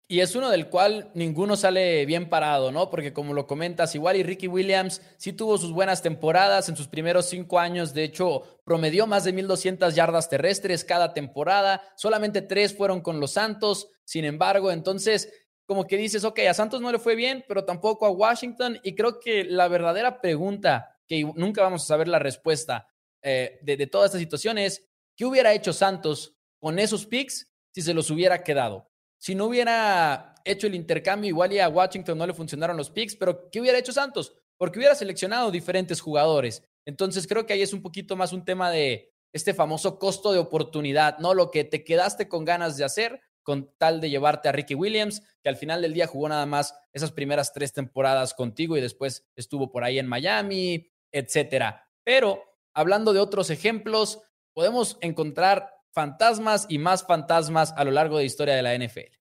Y 0.08 0.20
es 0.20 0.36
uno 0.36 0.50
del 0.50 0.68
cual 0.68 1.10
ninguno 1.14 1.56
sale 1.56 2.06
bien 2.06 2.28
parado, 2.28 2.70
¿no? 2.70 2.90
Porque 2.90 3.12
como 3.12 3.34
lo 3.34 3.48
comentas, 3.48 3.96
igual 3.96 4.16
y 4.16 4.22
Ricky 4.22 4.46
Williams 4.46 5.02
sí 5.16 5.32
tuvo 5.32 5.58
sus 5.58 5.72
buenas 5.72 6.00
temporadas 6.00 6.68
en 6.68 6.76
sus 6.76 6.86
primeros 6.86 7.26
cinco 7.26 7.58
años. 7.58 7.92
De 7.92 8.04
hecho, 8.04 8.60
promedió 8.62 9.08
más 9.08 9.24
de 9.24 9.34
1.200 9.34 9.94
yardas 9.94 10.28
terrestres 10.28 10.84
cada 10.84 11.12
temporada. 11.12 11.82
Solamente 11.96 12.40
tres 12.40 12.76
fueron 12.76 13.00
con 13.00 13.18
los 13.18 13.32
Santos. 13.32 13.88
Sin 14.04 14.24
embargo, 14.24 14.70
entonces, 14.70 15.32
como 15.66 15.88
que 15.88 15.96
dices, 15.96 16.22
ok, 16.22 16.38
a 16.48 16.54
Santos 16.54 16.80
no 16.80 16.92
le 16.92 17.00
fue 17.00 17.16
bien, 17.16 17.44
pero 17.48 17.64
tampoco 17.64 18.06
a 18.06 18.10
Washington. 18.10 18.78
Y 18.84 18.94
creo 18.94 19.18
que 19.18 19.42
la 19.42 19.66
verdadera 19.66 20.20
pregunta, 20.20 21.00
que 21.08 21.24
nunca 21.34 21.62
vamos 21.62 21.82
a 21.82 21.86
saber 21.86 22.06
la 22.06 22.20
respuesta 22.20 22.86
eh, 23.22 23.58
de, 23.62 23.76
de 23.76 23.86
toda 23.88 24.06
esta 24.06 24.18
situación 24.18 24.56
es, 24.56 24.86
¿Qué 25.16 25.24
hubiera 25.24 25.52
hecho 25.52 25.72
Santos 25.72 26.36
con 26.60 26.78
esos 26.78 27.06
picks 27.06 27.52
si 27.72 27.82
se 27.82 27.94
los 27.94 28.10
hubiera 28.10 28.44
quedado? 28.44 28.88
si 29.18 29.34
no 29.34 29.46
hubiera 29.46 30.34
hecho 30.44 30.66
el 30.66 30.74
intercambio, 30.74 31.28
igual 31.28 31.52
y 31.52 31.58
a 31.58 31.68
Washington 31.68 32.18
no 32.18 32.26
le 32.26 32.34
funcionaron 32.34 32.76
los 32.76 32.90
picks, 32.90 33.16
pero 33.16 33.50
¿qué 33.50 33.60
hubiera 33.60 33.78
hecho 33.78 33.92
Santos? 33.92 34.32
Porque 34.56 34.78
hubiera 34.78 34.94
seleccionado 34.94 35.50
diferentes 35.50 36.00
jugadores. 36.00 36.62
Entonces 36.84 37.26
creo 37.26 37.46
que 37.46 37.52
ahí 37.52 37.62
es 37.62 37.72
un 37.72 37.82
poquito 37.82 38.16
más 38.16 38.32
un 38.32 38.44
tema 38.44 38.70
de 38.70 39.12
este 39.32 39.54
famoso 39.54 39.98
costo 39.98 40.32
de 40.32 40.38
oportunidad, 40.38 41.18
¿no? 41.18 41.34
Lo 41.34 41.50
que 41.50 41.64
te 41.64 41.82
quedaste 41.82 42.28
con 42.28 42.44
ganas 42.44 42.76
de 42.76 42.84
hacer 42.84 43.20
con 43.42 43.72
tal 43.78 44.00
de 44.00 44.10
llevarte 44.10 44.48
a 44.48 44.52
Ricky 44.52 44.74
Williams, 44.74 45.22
que 45.40 45.48
al 45.48 45.56
final 45.56 45.80
del 45.80 45.94
día 45.94 46.08
jugó 46.08 46.28
nada 46.28 46.46
más 46.46 46.74
esas 46.92 47.12
primeras 47.12 47.52
tres 47.52 47.72
temporadas 47.72 48.34
contigo 48.34 48.76
y 48.76 48.80
después 48.80 49.24
estuvo 49.36 49.70
por 49.70 49.84
ahí 49.84 50.00
en 50.00 50.08
Miami, 50.08 50.90
etcétera. 51.12 51.88
Pero 52.02 52.42
hablando 52.74 53.12
de 53.12 53.20
otros 53.20 53.50
ejemplos, 53.50 54.20
podemos 54.56 54.96
encontrar 55.02 55.68
fantasmas 55.92 56.64
y 56.70 56.78
más 56.78 57.06
fantasmas 57.06 57.74
a 57.76 57.84
lo 57.84 57.90
largo 57.90 58.16
de 58.16 58.22
la 58.22 58.26
historia 58.26 58.54
de 58.54 58.62
la 58.62 58.74
NFL. 58.74 59.14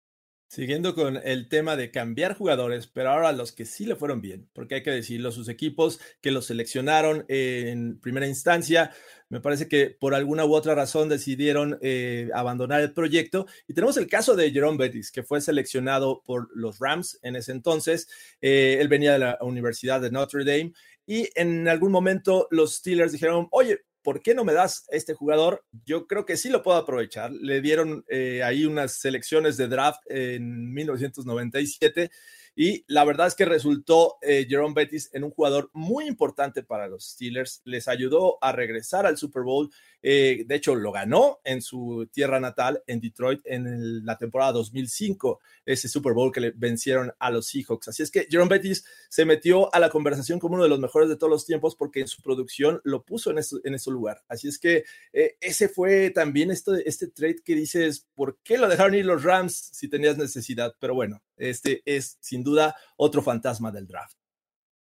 Siguiendo 0.48 0.96
con 0.96 1.18
el 1.18 1.50
tema 1.50 1.76
de 1.76 1.92
cambiar 1.92 2.38
jugadores, 2.38 2.88
pero 2.88 3.10
ahora 3.10 3.34
los 3.34 3.52
que 3.52 3.66
sí 3.66 3.86
le 3.86 3.98
fueron 3.98 4.22
bien, 4.22 4.50
porque 4.54 4.76
hay 4.76 4.84
que 4.84 4.92
decirlo, 4.92 5.34
sus 5.34 5.50
equipos 5.50 6.00
que 6.22 6.32
los 6.32 6.46
seleccionaron 6.46 7.26
en 7.28 8.00
primera 8.00 8.28
instancia, 8.28 8.92
me 9.28 9.42
parece 9.42 9.68
que 9.68 9.90
por 9.90 10.16
alguna 10.16 10.46
u 10.46 10.54
otra 10.54 10.74
razón 10.74 11.10
decidieron 11.10 11.80
eh, 11.82 12.30
abandonar 12.34 12.80
el 12.80 12.94
proyecto. 12.94 13.46
Y 13.68 13.74
tenemos 13.74 13.98
el 13.98 14.08
caso 14.08 14.38
de 14.38 14.52
Jerome 14.52 14.78
Bettis, 14.78 15.12
que 15.12 15.24
fue 15.24 15.42
seleccionado 15.42 16.24
por 16.26 16.48
los 16.56 16.80
Rams 16.80 17.20
en 17.24 17.36
ese 17.36 17.52
entonces. 17.52 18.08
Eh, 18.40 18.78
él 18.80 18.88
venía 18.88 19.12
de 19.14 19.20
la 19.20 19.38
Universidad 19.42 20.00
de 20.00 20.12
Notre 20.12 20.46
Dame 20.46 20.72
y 21.06 21.28
en 21.36 21.68
algún 21.68 21.92
momento 21.92 22.48
los 22.52 22.76
Steelers 22.76 23.12
dijeron, 23.12 23.50
oye, 23.52 23.82
¿por 24.06 24.22
qué 24.22 24.36
no 24.36 24.46
me 24.46 24.54
das 24.54 24.86
este 24.90 25.16
jugador? 25.16 25.66
Yo 25.84 26.06
creo 26.06 26.28
que 26.28 26.38
sí 26.38 26.50
lo 26.50 26.62
puedo 26.62 26.78
aprovechar. 26.78 27.32
Le 27.32 27.60
dieron 27.60 28.06
eh, 28.08 28.44
ahí 28.44 28.64
unas 28.66 29.00
selecciones 29.00 29.58
de 29.58 29.68
draft 29.68 30.00
en 30.06 30.72
1997 30.72 32.12
y 32.56 32.86
la 32.88 33.04
verdad 33.04 33.28
es 33.28 33.36
que 33.36 33.44
resultó 33.44 34.16
eh, 34.22 34.46
Jerome 34.48 34.74
Bettis 34.74 35.10
en 35.14 35.26
un 35.26 35.32
jugador 35.32 35.70
muy 35.74 36.08
importante 36.08 36.64
para 36.64 36.88
los 36.88 37.06
Steelers. 37.10 37.62
Les 37.66 37.90
ayudó 37.90 38.38
a 38.42 38.54
regresar 38.54 39.06
al 39.06 39.18
Super 39.18 39.44
Bowl. 39.44 39.70
Eh, 40.02 40.46
de 40.48 40.56
hecho, 40.56 40.74
lo 40.74 40.94
ganó 40.94 41.40
en 41.44 41.62
su 41.62 42.08
tierra 42.14 42.40
natal, 42.40 42.82
en 42.88 43.02
Detroit, 43.02 43.42
en 43.44 44.06
la 44.06 44.18
temporada 44.18 44.54
2005, 44.54 45.42
ese 45.66 45.90
Super 45.90 46.14
Bowl 46.14 46.32
que 46.32 46.40
le 46.40 46.52
vencieron 46.52 47.12
a 47.20 47.30
los 47.30 47.48
Seahawks. 47.48 47.90
Así 47.90 48.04
es 48.04 48.10
que 48.10 48.28
Jerome 48.30 48.50
Bettis 48.50 48.86
se 49.10 49.26
metió 49.26 49.74
a 49.74 49.80
la 49.80 49.90
conversación 49.90 50.40
como 50.40 50.56
uno 50.56 50.64
de 50.64 50.70
los 50.70 50.80
mejores 50.80 51.10
de 51.10 51.18
todos 51.18 51.32
los 51.32 51.46
tiempos 51.46 51.76
porque 51.76 52.00
en 52.00 52.08
su 52.08 52.22
producción 52.22 52.80
lo 52.86 53.04
puso 53.04 53.32
en, 53.32 53.40
ese, 53.40 53.58
en 53.66 53.76
ese 53.76 53.92
lugar. 53.92 54.24
Así 54.30 54.48
es 54.48 54.60
que 54.60 54.86
eh, 55.12 55.36
ese 55.42 55.68
fue 55.68 56.12
también 56.12 56.52
este, 56.52 56.88
este 56.88 57.08
trade 57.08 57.42
que 57.44 57.56
dices, 57.56 58.08
¿por 58.14 58.40
qué 58.44 58.58
lo 58.58 58.70
dejaron 58.70 58.96
ir 58.96 59.06
los 59.06 59.24
Rams 59.24 59.72
si 59.74 59.90
tenías 59.90 60.18
necesidad? 60.18 60.76
Pero 60.80 60.94
bueno, 60.94 61.22
este 61.38 61.82
es 61.86 62.18
sin 62.22 62.44
duda 62.44 62.76
otro 62.98 63.22
fantasma 63.22 63.72
del 63.72 63.88
draft. 63.88 64.18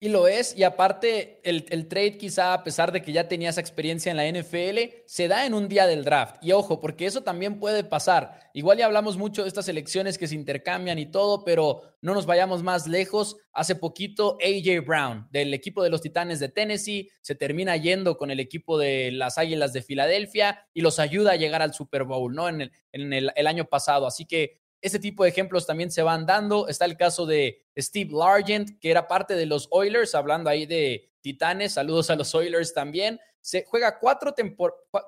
Y 0.03 0.09
lo 0.09 0.27
es, 0.27 0.53
y 0.57 0.63
aparte 0.63 1.39
el, 1.49 1.65
el, 1.69 1.87
trade 1.87 2.17
quizá 2.17 2.53
a 2.53 2.65
pesar 2.65 2.91
de 2.91 3.01
que 3.01 3.13
ya 3.13 3.29
tenía 3.29 3.51
esa 3.51 3.61
experiencia 3.61 4.11
en 4.11 4.17
la 4.17 4.27
NFL, 4.27 5.03
se 5.05 5.29
da 5.29 5.45
en 5.45 5.53
un 5.53 5.69
día 5.69 5.87
del 5.87 6.03
draft. 6.03 6.35
Y 6.41 6.51
ojo, 6.51 6.81
porque 6.81 7.05
eso 7.05 7.23
también 7.23 7.57
puede 7.57 7.85
pasar. 7.85 8.37
Igual 8.53 8.79
ya 8.79 8.85
hablamos 8.85 9.15
mucho 9.15 9.43
de 9.43 9.47
estas 9.47 9.69
elecciones 9.69 10.17
que 10.17 10.27
se 10.27 10.35
intercambian 10.35 10.99
y 10.99 11.09
todo, 11.09 11.45
pero 11.45 11.83
no 12.01 12.13
nos 12.13 12.25
vayamos 12.25 12.63
más 12.63 12.85
lejos. 12.85 13.37
Hace 13.53 13.75
poquito 13.77 14.37
AJ 14.41 14.85
Brown 14.85 15.29
del 15.31 15.53
equipo 15.53 15.81
de 15.81 15.89
los 15.89 16.01
Titanes 16.01 16.41
de 16.41 16.49
Tennessee 16.49 17.09
se 17.21 17.35
termina 17.35 17.77
yendo 17.77 18.17
con 18.17 18.29
el 18.29 18.41
equipo 18.41 18.77
de 18.77 19.09
las 19.13 19.37
Águilas 19.37 19.71
de 19.71 19.83
Filadelfia 19.83 20.67
y 20.73 20.81
los 20.81 20.99
ayuda 20.99 21.31
a 21.31 21.37
llegar 21.37 21.61
al 21.61 21.73
Super 21.73 22.03
Bowl, 22.03 22.35
¿no? 22.35 22.49
En 22.49 22.59
el, 22.59 22.71
en 22.91 23.13
el, 23.13 23.31
el 23.37 23.47
año 23.47 23.69
pasado. 23.69 24.05
Así 24.05 24.25
que 24.25 24.62
ese 24.83 24.99
tipo 24.99 25.23
de 25.23 25.29
ejemplos 25.29 25.65
también 25.65 25.89
se 25.89 26.03
van 26.03 26.25
dando. 26.25 26.67
Está 26.67 26.83
el 26.83 26.97
caso 26.97 27.25
de 27.25 27.65
Steve 27.77 28.11
Largent, 28.11 28.79
que 28.81 28.91
era 28.91 29.07
parte 29.07 29.33
de 29.33 29.45
los 29.45 29.69
Oilers, 29.71 30.13
hablando 30.13 30.49
ahí 30.49 30.65
de 30.65 31.09
Titanes. 31.21 31.71
Saludos 31.73 32.09
a 32.09 32.17
los 32.17 32.35
Oilers 32.35 32.73
también. 32.73 33.17
Se 33.39 33.63
juega 33.63 33.97
cuatro, 33.97 34.35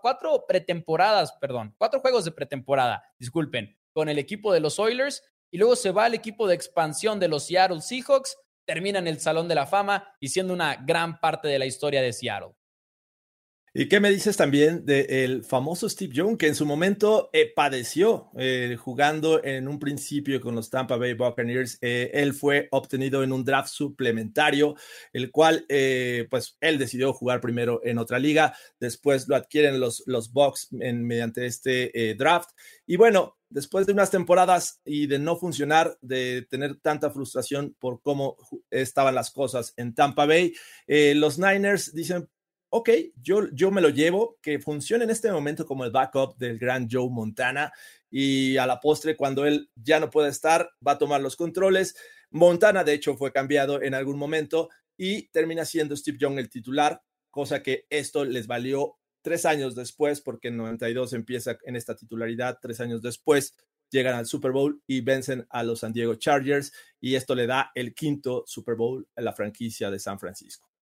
cuatro 0.02 0.46
pretemporadas, 0.48 1.34
perdón, 1.42 1.76
cuatro 1.78 2.00
juegos 2.00 2.24
de 2.24 2.32
pretemporada, 2.32 3.04
disculpen, 3.20 3.78
con 3.92 4.08
el 4.08 4.18
equipo 4.18 4.54
de 4.54 4.62
los 4.62 4.80
Oilers. 4.80 5.22
Y 5.52 5.58
luego 5.58 5.76
se 5.76 5.92
va 5.92 6.06
al 6.06 6.14
equipo 6.14 6.48
de 6.48 6.56
expansión 6.56 7.20
de 7.20 7.28
los 7.28 7.46
Seattle 7.46 7.82
Seahawks. 7.82 8.38
Termina 8.64 9.00
en 9.00 9.08
el 9.08 9.20
Salón 9.20 9.50
de 9.50 9.56
la 9.56 9.68
Fama 9.68 10.16
y 10.22 10.30
siendo 10.30 10.54
una 10.54 10.76
gran 10.76 11.20
parte 11.20 11.50
de 11.50 11.60
la 11.60 11.66
historia 11.66 12.02
de 12.02 12.14
Seattle. 12.14 12.56
¿Y 13.78 13.90
qué 13.90 14.00
me 14.00 14.10
dices 14.10 14.38
también 14.38 14.86
del 14.86 15.44
famoso 15.44 15.90
Steve 15.90 16.14
Young, 16.14 16.38
que 16.38 16.48
en 16.48 16.56
su 16.56 16.66
momento 16.66 17.30
eh, 17.34 17.52
padeció 17.54 18.32
eh, 18.38 18.78
jugando 18.80 19.44
en 19.44 19.68
un 19.68 19.80
principio 19.80 20.40
con 20.40 20.56
los 20.56 20.70
Tampa 20.70 20.96
Bay 20.96 21.14
Buccaneers? 21.14 21.78
Eh, 21.82 22.10
él 22.14 22.34
fue 22.34 22.70
obtenido 22.72 23.22
en 23.22 23.34
un 23.34 23.44
draft 23.44 23.68
suplementario, 23.68 24.78
el 25.12 25.30
cual, 25.30 25.66
pues, 25.68 26.56
él 26.62 26.78
decidió 26.78 27.12
jugar 27.12 27.42
primero 27.42 27.82
en 27.84 27.98
otra 27.98 28.18
liga, 28.18 28.56
después 28.80 29.28
lo 29.28 29.36
adquieren 29.36 29.82
los, 29.82 30.04
los 30.06 30.32
Bucks 30.32 30.70
mediante 30.72 31.46
este 31.46 32.16
draft. 32.18 32.52
Y 32.88 32.96
bueno, 32.96 33.36
después 33.50 33.86
de 33.86 33.92
unas 33.92 34.10
temporadas 34.10 34.80
y 34.86 35.08
de 35.08 35.20
no 35.20 35.36
funcionar, 35.36 35.98
de 36.00 36.48
tener 36.50 36.78
tanta 36.78 37.12
frustración 37.12 37.76
por 37.78 38.02
cómo 38.02 38.38
estaban 38.70 39.16
las 39.16 39.32
cosas 39.32 39.74
en 39.76 39.94
Tampa 39.94 40.26
Bay, 40.26 40.54
los 40.88 41.38
Niners 41.38 41.94
dicen, 41.94 42.30
ok, 42.78 42.90
yo, 43.22 43.50
yo 43.54 43.72
me 43.72 43.80
lo 43.80 43.88
llevo, 43.88 44.38
que 44.42 44.60
funcione 44.60 45.06
en 45.06 45.10
este 45.10 45.32
momento 45.32 45.66
como 45.66 45.86
el 45.86 45.92
backup 45.92 46.36
del 46.38 46.60
gran 46.60 46.90
Joe 46.92 47.10
Montana 47.10 47.72
y 48.12 48.58
a 48.58 48.68
la 48.68 48.82
postre, 48.82 49.16
cuando 49.16 49.46
él 49.46 49.70
ya 49.76 50.02
no 50.02 50.10
puede 50.10 50.28
estar, 50.28 50.70
va 50.86 50.92
a 50.92 50.98
tomar 50.98 51.22
los 51.22 51.38
controles. 51.38 51.96
Montana, 52.32 52.84
de 52.84 52.92
hecho, 52.92 53.16
fue 53.16 53.32
cambiado 53.32 53.82
en 53.82 53.94
algún 53.94 54.18
momento 54.18 54.68
y 54.98 55.30
termina 55.30 55.64
siendo 55.64 55.96
Steve 55.96 56.18
Young 56.20 56.38
el 56.38 56.50
titular, 56.50 57.02
cosa 57.32 57.64
que 57.64 57.86
esto 57.90 58.26
les 58.26 58.46
valió 58.46 58.98
tres 59.22 59.46
años 59.46 59.74
después, 59.74 60.20
porque 60.20 60.50
en 60.50 60.58
92 60.58 61.14
empieza 61.14 61.58
en 61.64 61.78
esta 61.78 61.96
titularidad, 61.96 62.60
tres 62.62 62.82
años 62.82 63.02
después 63.02 63.56
llegan 63.90 64.16
al 64.16 64.26
Super 64.26 64.52
Bowl 64.52 64.82
y 64.86 65.00
vencen 65.00 65.48
a 65.50 65.64
los 65.64 65.80
San 65.80 65.94
Diego 65.94 66.16
Chargers 66.16 66.74
y 67.00 67.16
esto 67.16 67.36
le 67.36 67.48
da 67.48 67.72
el 67.74 67.96
quinto 67.96 68.44
Super 68.46 68.76
Bowl 68.76 69.08
a 69.16 69.22
la 69.22 69.32
franquicia 69.32 69.90
de 69.90 70.00
San 70.00 70.20
Francisco. 70.20 70.75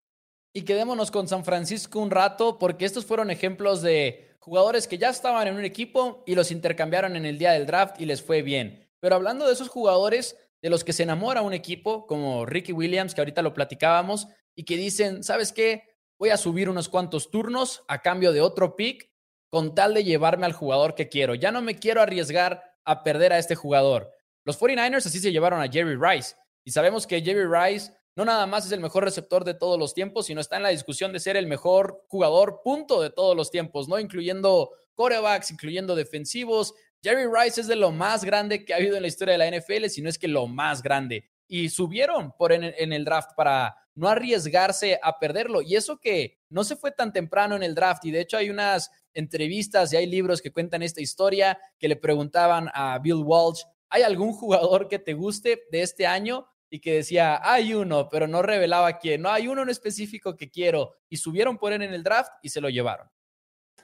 Y 0.56 0.62
quedémonos 0.64 1.10
con 1.10 1.28
San 1.28 1.44
Francisco 1.44 2.00
un 2.00 2.12
rato, 2.12 2.60
porque 2.60 2.86
estos 2.86 3.06
fueron 3.06 3.32
ejemplos 3.32 3.82
de 3.82 4.36
jugadores 4.38 4.88
que 4.88 5.00
ya 5.00 5.10
estaban 5.10 5.48
en 5.48 5.56
un 5.56 5.66
equipo 5.66 6.24
y 6.28 6.36
los 6.36 6.52
intercambiaron 6.52 7.16
en 7.16 7.26
el 7.26 7.40
día 7.40 7.54
del 7.54 7.66
draft 7.66 8.00
y 8.00 8.06
les 8.06 8.22
fue 8.22 8.44
bien. 8.44 8.88
Pero 9.00 9.16
hablando 9.16 9.48
de 9.48 9.54
esos 9.54 9.68
jugadores 9.68 10.38
de 10.62 10.70
los 10.70 10.84
que 10.84 10.94
se 10.94 11.04
enamora 11.04 11.42
un 11.42 11.54
equipo, 11.54 12.06
como 12.06 12.46
Ricky 12.46 12.72
Williams, 12.72 13.16
que 13.16 13.22
ahorita 13.22 13.42
lo 13.42 13.54
platicábamos, 13.54 14.28
y 14.56 14.64
que 14.64 14.78
dicen, 14.78 15.24
¿sabes 15.24 15.52
qué? 15.52 15.84
Voy 16.20 16.30
a 16.30 16.38
subir 16.38 16.70
unos 16.70 16.88
cuantos 16.88 17.32
turnos 17.32 17.84
a 17.88 18.04
cambio 18.04 18.32
de 18.32 18.42
otro 18.42 18.76
pick 18.76 19.10
con 19.50 19.74
tal 19.74 19.96
de 19.96 20.04
llevarme 20.04 20.46
al 20.46 20.54
jugador 20.54 20.94
que 20.94 21.10
quiero. 21.10 21.34
Ya 21.34 21.52
no 21.52 21.62
me 21.62 21.80
quiero 21.80 22.02
arriesgar 22.02 22.64
a 22.86 23.04
perder 23.04 23.34
a 23.34 23.40
este 23.40 23.56
jugador. 23.56 24.12
Los 24.46 24.60
49ers 24.60 25.06
así 25.08 25.20
se 25.20 25.32
llevaron 25.32 25.62
a 25.62 25.68
Jerry 25.68 25.96
Rice. 25.96 26.36
Y 26.64 26.72
sabemos 26.72 27.08
que 27.08 27.22
Jerry 27.22 27.46
Rice 27.46 27.92
no 28.16 28.26
nada 28.26 28.46
más 28.46 28.66
es 28.66 28.72
el 28.72 28.80
mejor 28.80 29.04
receptor 29.04 29.44
de 29.44 29.54
todos 29.54 29.80
los 29.80 29.94
tiempos, 29.94 30.28
sino 30.28 30.40
está 30.40 30.58
en 30.58 30.64
la 30.64 30.70
discusión 30.70 31.12
de 31.12 31.20
ser 31.20 31.36
el 31.36 31.48
mejor 31.48 32.06
jugador 32.08 32.62
punto 32.64 33.02
de 33.02 33.10
todos 33.10 33.36
los 33.36 33.50
tiempos, 33.50 33.88
¿no? 33.88 34.00
Incluyendo 34.00 34.72
corebacks, 34.94 35.52
incluyendo 35.52 35.96
defensivos. 35.96 36.74
Jerry 37.02 37.26
Rice 37.26 37.62
es 37.62 37.68
de 37.68 37.76
lo 37.76 37.92
más 37.92 38.24
grande 38.24 38.64
que 38.64 38.74
ha 38.74 38.78
habido 38.78 38.96
en 38.96 39.02
la 39.02 39.08
historia 39.08 39.34
de 39.34 39.38
la 39.40 39.58
NFL, 39.58 39.88
si 39.88 40.02
no 40.02 40.10
es 40.10 40.18
que 40.18 40.28
lo 40.28 40.48
más 40.48 40.84
grande. 40.84 41.30
Y 41.48 41.70
subieron 41.70 42.32
por 42.38 42.52
en, 42.54 42.64
en 42.64 42.94
el 42.94 43.04
draft 43.04 43.32
para 43.36 43.76
no 43.96 44.08
arriesgarse 44.08 45.00
a 45.02 45.20
perderlo. 45.20 45.62
Y 45.62 45.76
eso 45.76 46.00
que 46.00 46.38
no 46.50 46.64
se 46.64 46.76
fue 46.76 46.92
tan 46.92 47.12
temprano 47.12 47.56
en 47.56 47.64
el 47.64 47.76
draft. 47.76 48.06
Y 48.06 48.12
de 48.12 48.22
hecho 48.22 48.38
hay 48.38 48.50
unas 48.50 48.92
entrevistas 49.14 49.92
y 49.92 49.98
hay 49.98 50.06
libros 50.06 50.42
que 50.42 50.52
cuentan 50.52 50.84
esta 50.84 51.02
historia 51.02 51.58
que 51.80 51.88
le 51.88 51.96
preguntaban 51.96 52.70
a 52.74 52.98
Bill 53.00 53.24
Walsh, 53.24 53.64
¿hay 53.90 54.02
algún 54.02 54.34
jugador 54.34 54.88
que 54.88 55.00
te 55.00 55.14
guste 55.14 55.64
de 55.72 55.82
este 55.82 56.08
año? 56.08 56.48
Y 56.74 56.80
que 56.80 56.96
decía, 56.96 57.40
hay 57.44 57.76
uno, 57.76 58.10
pero 58.10 58.28
no 58.28 58.42
revelaba 58.42 58.98
quién. 58.98 59.22
No, 59.22 59.30
hay 59.30 59.48
uno 59.48 59.62
en 59.62 59.70
específico 59.70 60.36
que 60.36 60.50
quiero. 60.50 60.96
Y 61.08 61.18
subieron 61.18 61.56
por 61.60 61.72
él 61.72 61.84
en 61.84 61.94
el 61.94 62.02
draft 62.02 62.32
y 62.42 62.50
se 62.50 62.62
lo 62.62 62.68
llevaron. 62.68 63.08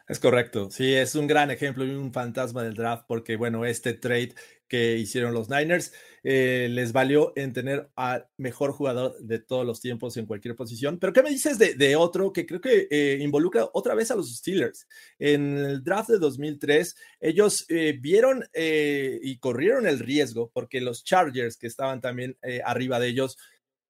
Es 0.08 0.20
correcto, 0.20 0.72
sí, 0.72 0.96
es 0.96 1.14
un 1.14 1.28
gran 1.28 1.52
ejemplo 1.52 1.86
y 1.86 1.92
un 1.92 2.12
fantasma 2.12 2.64
del 2.64 2.74
draft 2.74 3.04
porque, 3.08 3.36
bueno, 3.36 3.64
este 3.64 3.94
trade 3.94 4.34
que 4.70 4.98
hicieron 4.98 5.34
los 5.34 5.50
Niners 5.50 5.92
eh, 6.24 6.68
les 6.70 6.92
valió 6.92 7.34
en 7.36 7.54
tener 7.54 7.90
al 7.96 8.28
mejor 8.38 8.72
jugador 8.72 9.18
de 9.20 9.40
todos 9.40 9.66
los 9.66 9.82
tiempos 9.82 10.18
en 10.18 10.26
cualquier 10.26 10.56
posición. 10.56 11.00
Pero, 11.00 11.14
¿qué 11.14 11.24
me 11.24 11.30
dices 11.30 11.58
de, 11.58 11.96
otro 11.96 12.34
que 12.34 12.46
creo 12.46 12.62
que 12.62 12.88
eh, 12.90 13.18
involucra 13.22 13.70
otra 13.74 13.96
vez 13.96 14.12
a 14.12 14.16
los 14.16 14.36
Steelers? 14.36 14.88
En 15.18 15.58
el 15.58 15.84
draft 15.84 16.10
de 16.10 16.20
2003, 16.20 16.96
ellos 17.20 17.66
eh, 17.70 17.98
vieron 18.00 18.46
y 18.54 19.38
corrieron 19.40 19.88
el 19.88 20.00
riesgo 20.00 20.52
porque 20.54 20.82
los 20.82 21.04
Chargers, 21.04 21.58
que 21.58 21.68
estaban 21.68 22.02
también 22.02 22.38
arriba 22.64 23.00
de 23.00 23.08
ellos, 23.08 23.38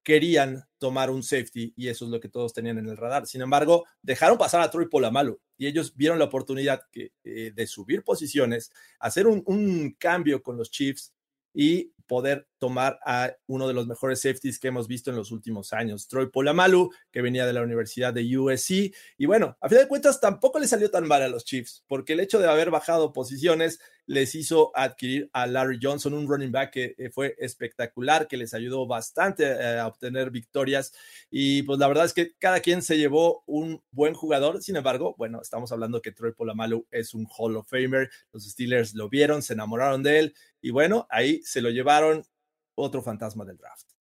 querían 0.02 0.64
tomar 0.78 1.10
un 1.10 1.22
safety 1.22 1.72
y 1.76 1.88
eso 1.88 2.06
es 2.06 2.10
lo 2.10 2.20
que 2.20 2.28
todos 2.28 2.52
tenían 2.52 2.78
en 2.78 2.88
el 2.88 2.96
radar. 2.96 3.26
Sin 3.26 3.42
embargo, 3.42 3.84
dejaron 4.02 4.38
pasar 4.38 4.60
a 4.60 4.70
Troy 4.70 4.88
Polamalu 4.88 5.38
y 5.58 5.66
ellos 5.66 5.94
vieron 5.94 6.18
la 6.18 6.24
oportunidad 6.24 6.82
eh, 6.94 7.52
de 7.54 7.66
subir 7.66 8.02
posiciones, 8.02 8.72
hacer 8.98 9.26
un, 9.26 9.94
cambio 9.98 10.42
con 10.42 10.56
los 10.56 10.70
Chiefs 10.70 11.12
y 11.52 11.92
poder 12.06 12.48
tomar 12.58 12.98
a 13.04 13.32
uno 13.46 13.68
de 13.68 13.74
los 13.74 13.86
mejores 13.86 14.20
safeties 14.20 14.58
que 14.58 14.68
hemos 14.68 14.88
visto 14.88 15.10
en 15.10 15.16
los 15.16 15.30
últimos 15.30 15.72
años, 15.72 16.08
Troy 16.08 16.28
Polamalu, 16.30 16.90
que 17.12 17.22
venía 17.22 17.46
de 17.46 17.52
la 17.52 17.62
Universidad 17.62 18.12
de 18.12 18.36
USC. 18.36 18.92
Y 19.18 19.26
bueno, 19.26 19.56
a 19.60 19.68
fin 19.68 19.78
de 19.78 19.86
cuentas 19.86 20.20
tampoco 20.20 20.58
le 20.58 20.66
salió 20.66 20.90
tan 20.90 21.06
mal 21.06 21.22
a 21.22 21.28
los 21.28 21.44
Chiefs, 21.44 21.84
porque 21.86 22.14
el 22.14 22.20
hecho 22.20 22.40
de 22.40 22.48
haber 22.48 22.70
bajado 22.70 23.12
posiciones 23.12 23.80
les 24.10 24.34
hizo 24.34 24.72
adquirir 24.74 25.30
a 25.32 25.46
Larry 25.46 25.78
Johnson, 25.80 26.14
un 26.14 26.26
running 26.26 26.50
back 26.50 26.72
que 26.72 26.96
eh, 26.98 27.10
fue 27.10 27.36
espectacular, 27.38 28.26
que 28.26 28.36
les 28.36 28.54
ayudó 28.54 28.84
bastante 28.84 29.44
eh, 29.44 29.78
a 29.78 29.86
obtener 29.86 30.32
victorias. 30.32 30.92
Y 31.30 31.62
pues 31.62 31.78
la 31.78 31.86
verdad 31.86 32.06
es 32.06 32.12
que 32.12 32.34
cada 32.36 32.58
quien 32.58 32.82
se 32.82 32.98
llevó 32.98 33.44
un 33.46 33.84
buen 33.92 34.14
jugador. 34.14 34.64
Sin 34.64 34.74
embargo, 34.74 35.14
bueno, 35.16 35.40
estamos 35.40 35.70
hablando 35.70 36.02
que 36.02 36.10
Troy 36.10 36.32
Polamalu 36.32 36.88
es 36.90 37.14
un 37.14 37.28
Hall 37.38 37.56
of 37.56 37.68
Famer. 37.70 38.10
Los 38.32 38.50
Steelers 38.50 38.94
lo 38.94 39.08
vieron, 39.08 39.42
se 39.42 39.52
enamoraron 39.52 40.02
de 40.02 40.18
él 40.18 40.34
y 40.60 40.72
bueno, 40.72 41.06
ahí 41.08 41.40
se 41.44 41.62
lo 41.62 41.70
llevaron 41.70 42.24
otro 42.74 43.02
fantasma 43.02 43.44
del 43.44 43.58
draft. 43.58 43.99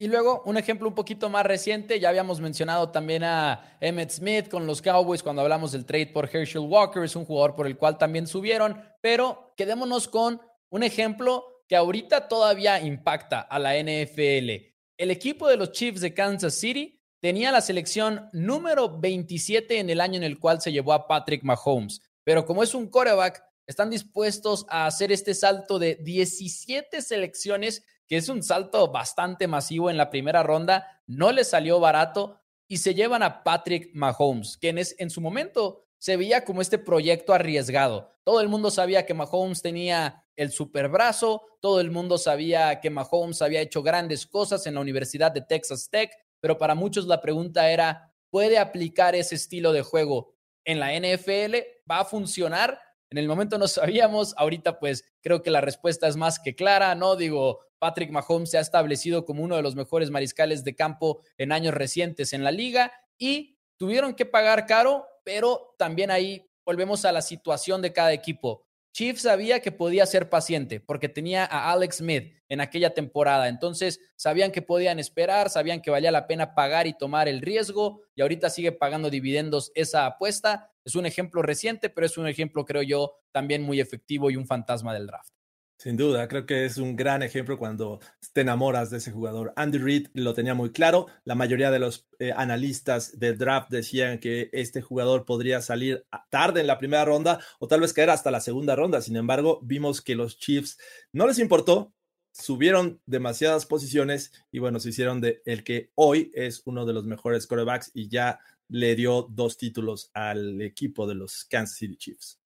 Y 0.00 0.06
luego, 0.06 0.42
un 0.44 0.56
ejemplo 0.56 0.86
un 0.86 0.94
poquito 0.94 1.28
más 1.28 1.44
reciente, 1.44 1.98
ya 1.98 2.08
habíamos 2.08 2.40
mencionado 2.40 2.90
también 2.90 3.24
a 3.24 3.76
Emmett 3.80 4.10
Smith 4.10 4.48
con 4.48 4.64
los 4.64 4.80
Cowboys 4.80 5.24
cuando 5.24 5.42
hablamos 5.42 5.72
del 5.72 5.84
trade 5.84 6.06
por 6.06 6.30
Herschel 6.32 6.68
Walker, 6.68 7.02
es 7.02 7.16
un 7.16 7.24
jugador 7.24 7.56
por 7.56 7.66
el 7.66 7.76
cual 7.76 7.98
también 7.98 8.28
subieron, 8.28 8.80
pero 9.00 9.52
quedémonos 9.56 10.06
con 10.06 10.40
un 10.70 10.82
ejemplo 10.84 11.64
que 11.66 11.74
ahorita 11.74 12.28
todavía 12.28 12.80
impacta 12.80 13.40
a 13.40 13.58
la 13.58 13.74
NFL. 13.74 14.50
El 14.96 15.10
equipo 15.10 15.48
de 15.48 15.56
los 15.56 15.72
Chiefs 15.72 16.00
de 16.00 16.14
Kansas 16.14 16.54
City 16.54 17.02
tenía 17.20 17.50
la 17.50 17.60
selección 17.60 18.28
número 18.32 19.00
27 19.00 19.80
en 19.80 19.90
el 19.90 20.00
año 20.00 20.16
en 20.16 20.22
el 20.22 20.38
cual 20.38 20.60
se 20.60 20.70
llevó 20.70 20.92
a 20.92 21.08
Patrick 21.08 21.42
Mahomes, 21.42 22.00
pero 22.22 22.46
como 22.46 22.62
es 22.62 22.72
un 22.72 22.86
quarterback, 22.86 23.42
están 23.66 23.90
dispuestos 23.90 24.64
a 24.68 24.86
hacer 24.86 25.10
este 25.10 25.34
salto 25.34 25.78
de 25.78 25.96
17 25.96 27.02
selecciones, 27.02 27.84
que 28.08 28.16
es 28.16 28.28
un 28.28 28.42
salto 28.42 28.90
bastante 28.90 29.46
masivo 29.46 29.90
en 29.90 29.98
la 29.98 30.10
primera 30.10 30.42
ronda, 30.42 31.02
no 31.06 31.30
les 31.30 31.50
salió 31.50 31.78
barato 31.78 32.40
y 32.66 32.78
se 32.78 32.94
llevan 32.94 33.22
a 33.22 33.44
Patrick 33.44 33.90
Mahomes, 33.94 34.56
quien 34.56 34.78
es, 34.78 34.96
en 34.98 35.10
su 35.10 35.20
momento 35.20 35.84
se 35.98 36.16
veía 36.16 36.44
como 36.44 36.62
este 36.62 36.78
proyecto 36.78 37.34
arriesgado. 37.34 38.14
Todo 38.24 38.40
el 38.40 38.48
mundo 38.48 38.70
sabía 38.70 39.04
que 39.04 39.14
Mahomes 39.14 39.62
tenía 39.62 40.24
el 40.36 40.52
superbrazo, 40.52 41.42
todo 41.60 41.80
el 41.80 41.90
mundo 41.90 42.18
sabía 42.18 42.80
que 42.80 42.90
Mahomes 42.90 43.42
había 43.42 43.60
hecho 43.60 43.82
grandes 43.82 44.26
cosas 44.26 44.66
en 44.66 44.74
la 44.74 44.80
Universidad 44.80 45.32
de 45.32 45.40
Texas 45.40 45.88
Tech, 45.90 46.10
pero 46.40 46.56
para 46.56 46.74
muchos 46.74 47.06
la 47.06 47.20
pregunta 47.20 47.70
era, 47.70 48.12
¿puede 48.30 48.58
aplicar 48.58 49.14
ese 49.16 49.34
estilo 49.34 49.72
de 49.72 49.82
juego 49.82 50.34
en 50.64 50.78
la 50.78 50.92
NFL? 50.92 51.56
¿Va 51.90 52.00
a 52.00 52.04
funcionar? 52.04 52.80
En 53.10 53.18
el 53.18 53.26
momento 53.26 53.58
no 53.58 53.68
sabíamos, 53.68 54.34
ahorita 54.36 54.78
pues 54.78 55.04
creo 55.22 55.42
que 55.42 55.50
la 55.50 55.60
respuesta 55.60 56.08
es 56.08 56.16
más 56.16 56.38
que 56.38 56.54
clara, 56.54 56.94
¿no? 56.94 57.16
Digo, 57.16 57.60
Patrick 57.78 58.10
Mahomes 58.10 58.50
se 58.50 58.58
ha 58.58 58.60
establecido 58.60 59.24
como 59.24 59.42
uno 59.42 59.56
de 59.56 59.62
los 59.62 59.74
mejores 59.74 60.10
mariscales 60.10 60.62
de 60.64 60.76
campo 60.76 61.22
en 61.38 61.52
años 61.52 61.74
recientes 61.74 62.32
en 62.32 62.44
la 62.44 62.50
liga 62.50 62.92
y 63.16 63.58
tuvieron 63.78 64.14
que 64.14 64.26
pagar 64.26 64.66
caro, 64.66 65.06
pero 65.24 65.74
también 65.78 66.10
ahí 66.10 66.50
volvemos 66.66 67.04
a 67.06 67.12
la 67.12 67.22
situación 67.22 67.80
de 67.80 67.94
cada 67.94 68.12
equipo. 68.12 68.67
Chiefs 68.92 69.22
sabía 69.22 69.60
que 69.60 69.72
podía 69.72 70.06
ser 70.06 70.28
paciente 70.28 70.80
porque 70.80 71.08
tenía 71.08 71.44
a 71.44 71.72
Alex 71.72 71.96
Smith 71.96 72.34
en 72.48 72.60
aquella 72.60 72.94
temporada. 72.94 73.48
Entonces 73.48 74.00
sabían 74.16 74.50
que 74.50 74.62
podían 74.62 74.98
esperar, 74.98 75.50
sabían 75.50 75.80
que 75.80 75.90
valía 75.90 76.10
la 76.10 76.26
pena 76.26 76.54
pagar 76.54 76.86
y 76.86 76.96
tomar 76.96 77.28
el 77.28 77.40
riesgo 77.40 78.02
y 78.14 78.22
ahorita 78.22 78.50
sigue 78.50 78.72
pagando 78.72 79.10
dividendos 79.10 79.70
esa 79.74 80.06
apuesta. 80.06 80.70
Es 80.84 80.94
un 80.96 81.06
ejemplo 81.06 81.42
reciente, 81.42 81.90
pero 81.90 82.06
es 82.06 82.16
un 82.18 82.26
ejemplo, 82.26 82.64
creo 82.64 82.82
yo, 82.82 83.14
también 83.30 83.62
muy 83.62 83.80
efectivo 83.80 84.30
y 84.30 84.36
un 84.36 84.46
fantasma 84.46 84.94
del 84.94 85.06
draft. 85.06 85.37
Sin 85.78 85.96
duda, 85.96 86.26
creo 86.26 86.44
que 86.44 86.64
es 86.64 86.78
un 86.78 86.96
gran 86.96 87.22
ejemplo 87.22 87.56
cuando 87.56 88.00
te 88.32 88.40
enamoras 88.40 88.90
de 88.90 88.96
ese 88.96 89.12
jugador. 89.12 89.52
Andy 89.54 89.78
Reid 89.78 90.08
lo 90.12 90.34
tenía 90.34 90.52
muy 90.52 90.72
claro. 90.72 91.06
La 91.24 91.36
mayoría 91.36 91.70
de 91.70 91.78
los 91.78 92.08
eh, 92.18 92.32
analistas 92.36 93.16
del 93.16 93.38
draft 93.38 93.70
decían 93.70 94.18
que 94.18 94.50
este 94.52 94.82
jugador 94.82 95.24
podría 95.24 95.60
salir 95.62 96.04
tarde 96.30 96.62
en 96.62 96.66
la 96.66 96.78
primera 96.78 97.04
ronda 97.04 97.38
o 97.60 97.68
tal 97.68 97.80
vez 97.80 97.92
caer 97.92 98.10
hasta 98.10 98.32
la 98.32 98.40
segunda 98.40 98.74
ronda. 98.74 99.00
Sin 99.00 99.14
embargo, 99.14 99.60
vimos 99.62 100.02
que 100.02 100.16
los 100.16 100.36
Chiefs 100.36 100.78
no 101.12 101.28
les 101.28 101.38
importó, 101.38 101.94
subieron 102.32 103.00
demasiadas 103.06 103.64
posiciones 103.64 104.32
y 104.50 104.58
bueno, 104.58 104.80
se 104.80 104.88
hicieron 104.88 105.20
de 105.20 105.42
el 105.44 105.62
que 105.62 105.92
hoy 105.94 106.32
es 106.34 106.60
uno 106.64 106.86
de 106.86 106.92
los 106.92 107.04
mejores 107.04 107.46
quarterbacks 107.46 107.92
y 107.94 108.08
ya 108.08 108.40
le 108.66 108.96
dio 108.96 109.28
dos 109.30 109.56
títulos 109.56 110.10
al 110.12 110.60
equipo 110.60 111.06
de 111.06 111.14
los 111.14 111.44
Kansas 111.44 111.76
City 111.76 111.96
Chiefs. 111.96 112.40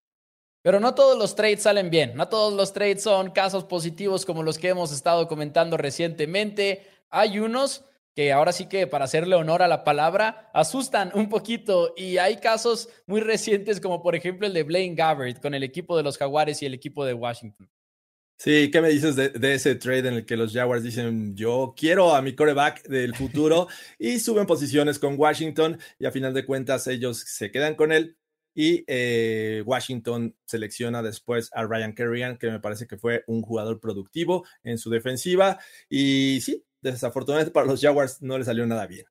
Pero 0.63 0.79
no 0.79 0.95
todos 0.95 1.19
los 1.19 1.35
trades 1.35 1.63
salen 1.63 1.91
bien, 1.91 2.15
no 2.15 2.29
todos 2.29 2.55
los 2.55 2.73
trades 2.73 3.03
son 3.03 3.33
casos 3.33 3.65
positivos 3.65 4.25
como 4.25 4.45
los 4.45 4.59
que 4.59 4.69
hemos 4.69 4.93
estado 4.93 5.27
comentando 5.27 5.77
recientemente. 5.77 6.87
Hay 7.11 7.41
unos 7.41 7.85
que 8.15 8.33
ahora 8.33 8.53
sí 8.53 8.69
que 8.69 8.87
para 8.87 9.07
hacerle 9.07 9.35
honor 9.35 9.63
a 9.63 9.69
la 9.69 9.85
palabra 9.85 10.51
asustan 10.53 11.11
un 11.15 11.29
poquito 11.29 11.95
y 11.97 12.19
hay 12.19 12.37
casos 12.37 12.89
muy 13.07 13.21
recientes 13.21 13.81
como 13.81 14.03
por 14.03 14.15
ejemplo 14.15 14.47
el 14.47 14.53
de 14.53 14.63
Blaine 14.63 14.95
Gabbert 14.95 15.41
con 15.41 15.55
el 15.55 15.63
equipo 15.63 15.97
de 15.97 16.03
los 16.03 16.19
Jaguares 16.19 16.63
y 16.63 16.67
el 16.67 16.75
equipo 16.75 17.05
de 17.05 17.15
Washington. 17.15 17.69
Sí, 18.39 18.71
¿qué 18.73 18.81
me 18.81 18.89
dices 18.89 19.15
de, 19.15 19.29
de, 19.29 19.55
ese 19.55 19.77
trade 19.77 20.09
en 20.09 20.15
el 20.15 20.27
que 20.27 20.37
los 20.37 20.53
Jaguars 20.53 20.83
dicen 20.83 21.35
yo 21.37 21.75
quiero 21.77 22.15
a 22.15 22.23
mi 22.23 22.35
coreback 22.35 22.87
del 22.89 23.15
futuro 23.15 23.69
y 23.99 24.19
suben 24.19 24.47
posiciones 24.47 24.99
con 24.99 25.19
Washington 25.19 25.79
y 25.99 26.07
a 26.07 26.11
final 26.11 26.35
de 26.35 26.45
cuentas 26.45 26.87
ellos 26.87 27.19
se 27.19 27.51
quedan 27.51 27.77
con 27.77 27.93
él 27.93 28.17
y 28.55 28.85
eh, 28.87 29.63
Washington 29.65 30.37
selecciona 30.45 31.03
después 31.03 31.51
a 31.55 31.65
Ryan 31.65 31.95
Kerrigan, 31.95 32.39
que 32.39 32.51
me 32.51 32.61
parece 32.61 32.87
que 32.87 32.99
fue 32.99 33.25
un 33.27 33.43
jugador 33.43 33.81
productivo 33.81 34.45
en 34.63 34.79
su 34.79 34.91
defensiva. 34.91 35.59
Y 35.89 36.41
sí, 36.43 36.65
desafortunadamente 36.81 37.53
para 37.53 37.67
los 37.67 37.81
Jaguars 37.81 38.21
no 38.23 38.39
le 38.39 38.45
salió 38.45 38.67
nada 38.67 38.87
bien. 38.87 39.07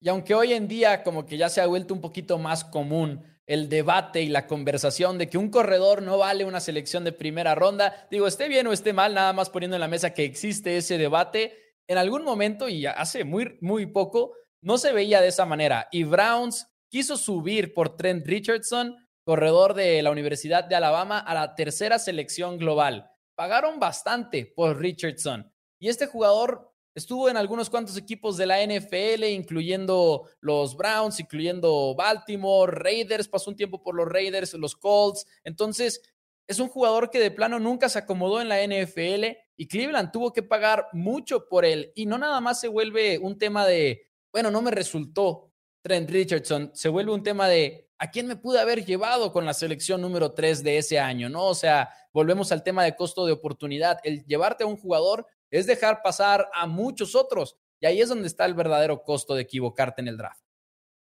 Y 0.00 0.08
aunque 0.08 0.34
hoy 0.34 0.52
en 0.52 0.68
día 0.68 1.02
como 1.02 1.24
que 1.24 1.38
ya 1.38 1.48
se 1.48 1.60
ha 1.60 1.66
vuelto 1.66 1.94
un 1.94 2.00
poquito 2.00 2.38
más 2.38 2.64
común 2.64 3.24
el 3.46 3.68
debate 3.68 4.22
y 4.22 4.28
la 4.28 4.46
conversación 4.46 5.18
de 5.18 5.28
que 5.28 5.38
un 5.38 5.50
corredor 5.50 6.02
no 6.02 6.18
vale 6.18 6.44
una 6.44 6.60
selección 6.60 7.04
de 7.04 7.12
primera 7.12 7.54
ronda, 7.54 8.06
digo, 8.10 8.26
esté 8.26 8.48
bien 8.48 8.66
o 8.66 8.72
esté 8.72 8.92
mal, 8.92 9.14
nada 9.14 9.32
más 9.32 9.50
poniendo 9.50 9.76
en 9.76 9.80
la 9.80 9.88
mesa 9.88 10.12
que 10.12 10.24
existe 10.24 10.76
ese 10.76 10.98
debate, 10.98 11.56
en 11.86 11.96
algún 11.96 12.24
momento 12.24 12.68
y 12.68 12.86
hace 12.86 13.24
muy, 13.24 13.56
muy 13.60 13.86
poco, 13.86 14.32
no 14.60 14.78
se 14.78 14.92
veía 14.92 15.20
de 15.20 15.28
esa 15.28 15.46
manera. 15.46 15.86
Y 15.92 16.02
Browns 16.02 16.66
quiso 16.96 17.18
subir 17.18 17.74
por 17.74 17.94
Trent 17.94 18.26
Richardson, 18.26 18.96
corredor 19.22 19.74
de 19.74 20.02
la 20.02 20.10
Universidad 20.10 20.64
de 20.64 20.76
Alabama, 20.76 21.18
a 21.18 21.34
la 21.34 21.54
tercera 21.54 21.98
selección 21.98 22.56
global. 22.56 23.10
Pagaron 23.34 23.78
bastante 23.78 24.50
por 24.56 24.78
Richardson. 24.78 25.52
Y 25.78 25.90
este 25.90 26.06
jugador 26.06 26.72
estuvo 26.94 27.28
en 27.28 27.36
algunos 27.36 27.68
cuantos 27.68 27.98
equipos 27.98 28.38
de 28.38 28.46
la 28.46 28.64
NFL, 28.64 29.24
incluyendo 29.24 30.26
los 30.40 30.74
Browns, 30.74 31.20
incluyendo 31.20 31.94
Baltimore, 31.94 32.72
Raiders, 32.72 33.28
pasó 33.28 33.50
un 33.50 33.56
tiempo 33.56 33.82
por 33.82 33.94
los 33.94 34.08
Raiders, 34.08 34.54
los 34.54 34.74
Colts. 34.74 35.26
Entonces, 35.44 36.00
es 36.48 36.58
un 36.60 36.68
jugador 36.68 37.10
que 37.10 37.20
de 37.20 37.30
plano 37.30 37.58
nunca 37.58 37.90
se 37.90 37.98
acomodó 37.98 38.40
en 38.40 38.48
la 38.48 38.66
NFL 38.66 39.36
y 39.58 39.68
Cleveland 39.68 40.12
tuvo 40.12 40.32
que 40.32 40.42
pagar 40.42 40.86
mucho 40.94 41.46
por 41.46 41.66
él. 41.66 41.92
Y 41.94 42.06
no 42.06 42.16
nada 42.16 42.40
más 42.40 42.58
se 42.58 42.68
vuelve 42.68 43.18
un 43.18 43.36
tema 43.36 43.66
de, 43.66 44.08
bueno, 44.32 44.50
no 44.50 44.62
me 44.62 44.70
resultó, 44.70 45.52
Trent 45.86 46.10
Richardson, 46.10 46.72
se 46.74 46.88
vuelve 46.88 47.12
un 47.12 47.22
tema 47.22 47.46
de 47.46 47.88
a 47.96 48.10
quién 48.10 48.26
me 48.26 48.34
pude 48.34 48.58
haber 48.58 48.84
llevado 48.84 49.32
con 49.32 49.44
la 49.44 49.54
selección 49.54 50.00
número 50.00 50.32
3 50.32 50.64
de 50.64 50.78
ese 50.78 50.98
año, 50.98 51.28
¿no? 51.28 51.44
O 51.44 51.54
sea, 51.54 51.90
volvemos 52.12 52.50
al 52.50 52.64
tema 52.64 52.82
de 52.82 52.96
costo 52.96 53.24
de 53.24 53.30
oportunidad. 53.30 54.00
El 54.02 54.24
llevarte 54.24 54.64
a 54.64 54.66
un 54.66 54.76
jugador 54.76 55.28
es 55.48 55.64
dejar 55.64 56.02
pasar 56.02 56.50
a 56.52 56.66
muchos 56.66 57.14
otros. 57.14 57.56
Y 57.78 57.86
ahí 57.86 58.00
es 58.00 58.08
donde 58.08 58.26
está 58.26 58.46
el 58.46 58.54
verdadero 58.54 59.04
costo 59.04 59.36
de 59.36 59.42
equivocarte 59.42 60.00
en 60.00 60.08
el 60.08 60.16
draft. 60.16 60.45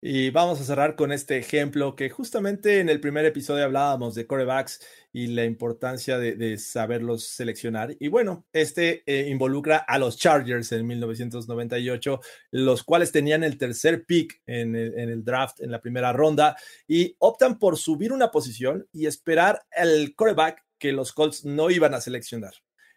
Y 0.02 0.28
vamos 0.30 0.60
a 0.60 0.64
cerrar 0.64 0.94
con 0.94 1.10
este 1.10 1.38
ejemplo 1.38 1.96
que 1.96 2.10
justamente 2.10 2.80
en 2.80 2.90
el 2.90 3.00
primer 3.00 3.24
episodio 3.24 3.64
hablábamos 3.64 4.14
de 4.14 4.26
corebacks 4.26 4.80
y 5.10 5.28
la 5.28 5.46
importancia 5.46 6.18
de, 6.18 6.58
saberlos 6.58 7.24
seleccionar. 7.24 7.96
Y 7.98 8.08
bueno, 8.08 8.44
este 8.52 9.02
eh, 9.06 9.28
involucra 9.30 9.78
a 9.78 9.98
los 9.98 10.18
Chargers 10.18 10.70
en 10.72 10.86
1998, 10.86 12.20
los 12.50 12.84
cuales 12.84 13.10
tenían 13.10 13.42
el 13.42 13.56
tercer 13.56 14.04
pick 14.04 14.42
en 14.46 14.76
el, 14.76 14.98
en 14.98 15.08
el 15.08 15.24
draft 15.24 15.60
en 15.60 15.70
la 15.70 15.80
primera 15.80 16.12
ronda 16.12 16.56
y 16.86 17.16
optan 17.18 17.58
por 17.58 17.78
subir 17.78 18.12
una 18.12 18.30
posición 18.30 18.86
y 18.92 19.06
esperar 19.06 19.62
el 19.70 20.14
coreback 20.14 20.62
que 20.78 20.92
los 20.92 21.12
Colts 21.14 21.46
no 21.46 21.70
iban 21.70 21.94
a 21.94 22.02
seleccionar. 22.02 22.52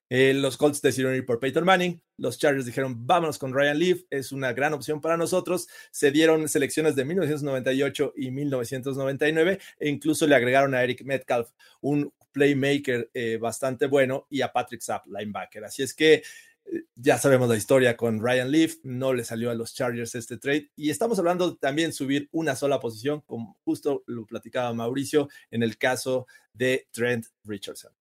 Eh, 0.10 0.34
los 0.34 0.58
Colts 0.58 0.82
decidieron 0.82 1.16
ir 1.16 1.26
por 1.26 1.40
Peyton 1.40 1.64
Manning. 1.64 2.02
Los 2.18 2.40
Chargers 2.40 2.66
dijeron, 2.66 3.06
vámonos 3.06 3.38
con 3.38 3.54
Ryan 3.54 3.78
Leaf, 3.78 4.02
es 4.10 4.32
una 4.32 4.54
gran 4.54 4.74
opción 4.74 5.02
para 5.02 5.18
nosotros. 5.18 5.68
Se 5.92 6.12
dieron 6.12 6.50
selecciones 6.50 6.96
de 6.96 7.06
1998 7.06 8.14
y 8.18 8.32
1999 8.32 9.60
e 9.80 9.90
incluso 9.90 10.28
le 10.28 10.36
agregaron 10.36 10.74
a 10.74 10.84
Eric 10.84 11.04
Metcalf, 11.04 11.52
un 11.82 12.12
playmaker 12.32 13.10
eh, 13.14 13.38
bastante 13.40 13.88
bueno, 13.88 14.26
y 14.30 14.42
a 14.42 14.52
Patrick 14.52 14.82
Sapp, 14.82 15.06
linebacker. 15.08 15.64
Así 15.64 15.84
es 15.84 15.94
que 15.94 16.24
eh, 16.66 16.84
ya 16.96 17.18
sabemos 17.18 17.48
la 17.48 17.56
historia 17.56 17.96
con 17.96 18.20
Ryan 18.20 18.52
Leaf, 18.52 18.78
no 18.84 19.14
le 19.14 19.24
salió 19.24 19.52
a 19.52 19.56
los 19.56 19.74
Chargers 19.74 20.16
este 20.16 20.38
trade 20.38 20.72
y 20.76 20.90
estamos 20.90 21.20
hablando 21.20 21.56
también 21.56 21.94
subir 21.94 22.30
una 22.32 22.56
sola 22.56 22.80
posición, 22.80 23.22
como 23.22 23.58
justo 23.64 24.04
lo 24.08 24.26
platicaba 24.26 24.74
Mauricio 24.74 25.30
en 25.52 25.64
el 25.64 25.78
caso 25.78 26.28
de 26.54 26.88
Trent 26.92 27.28
Richardson. 27.44 27.99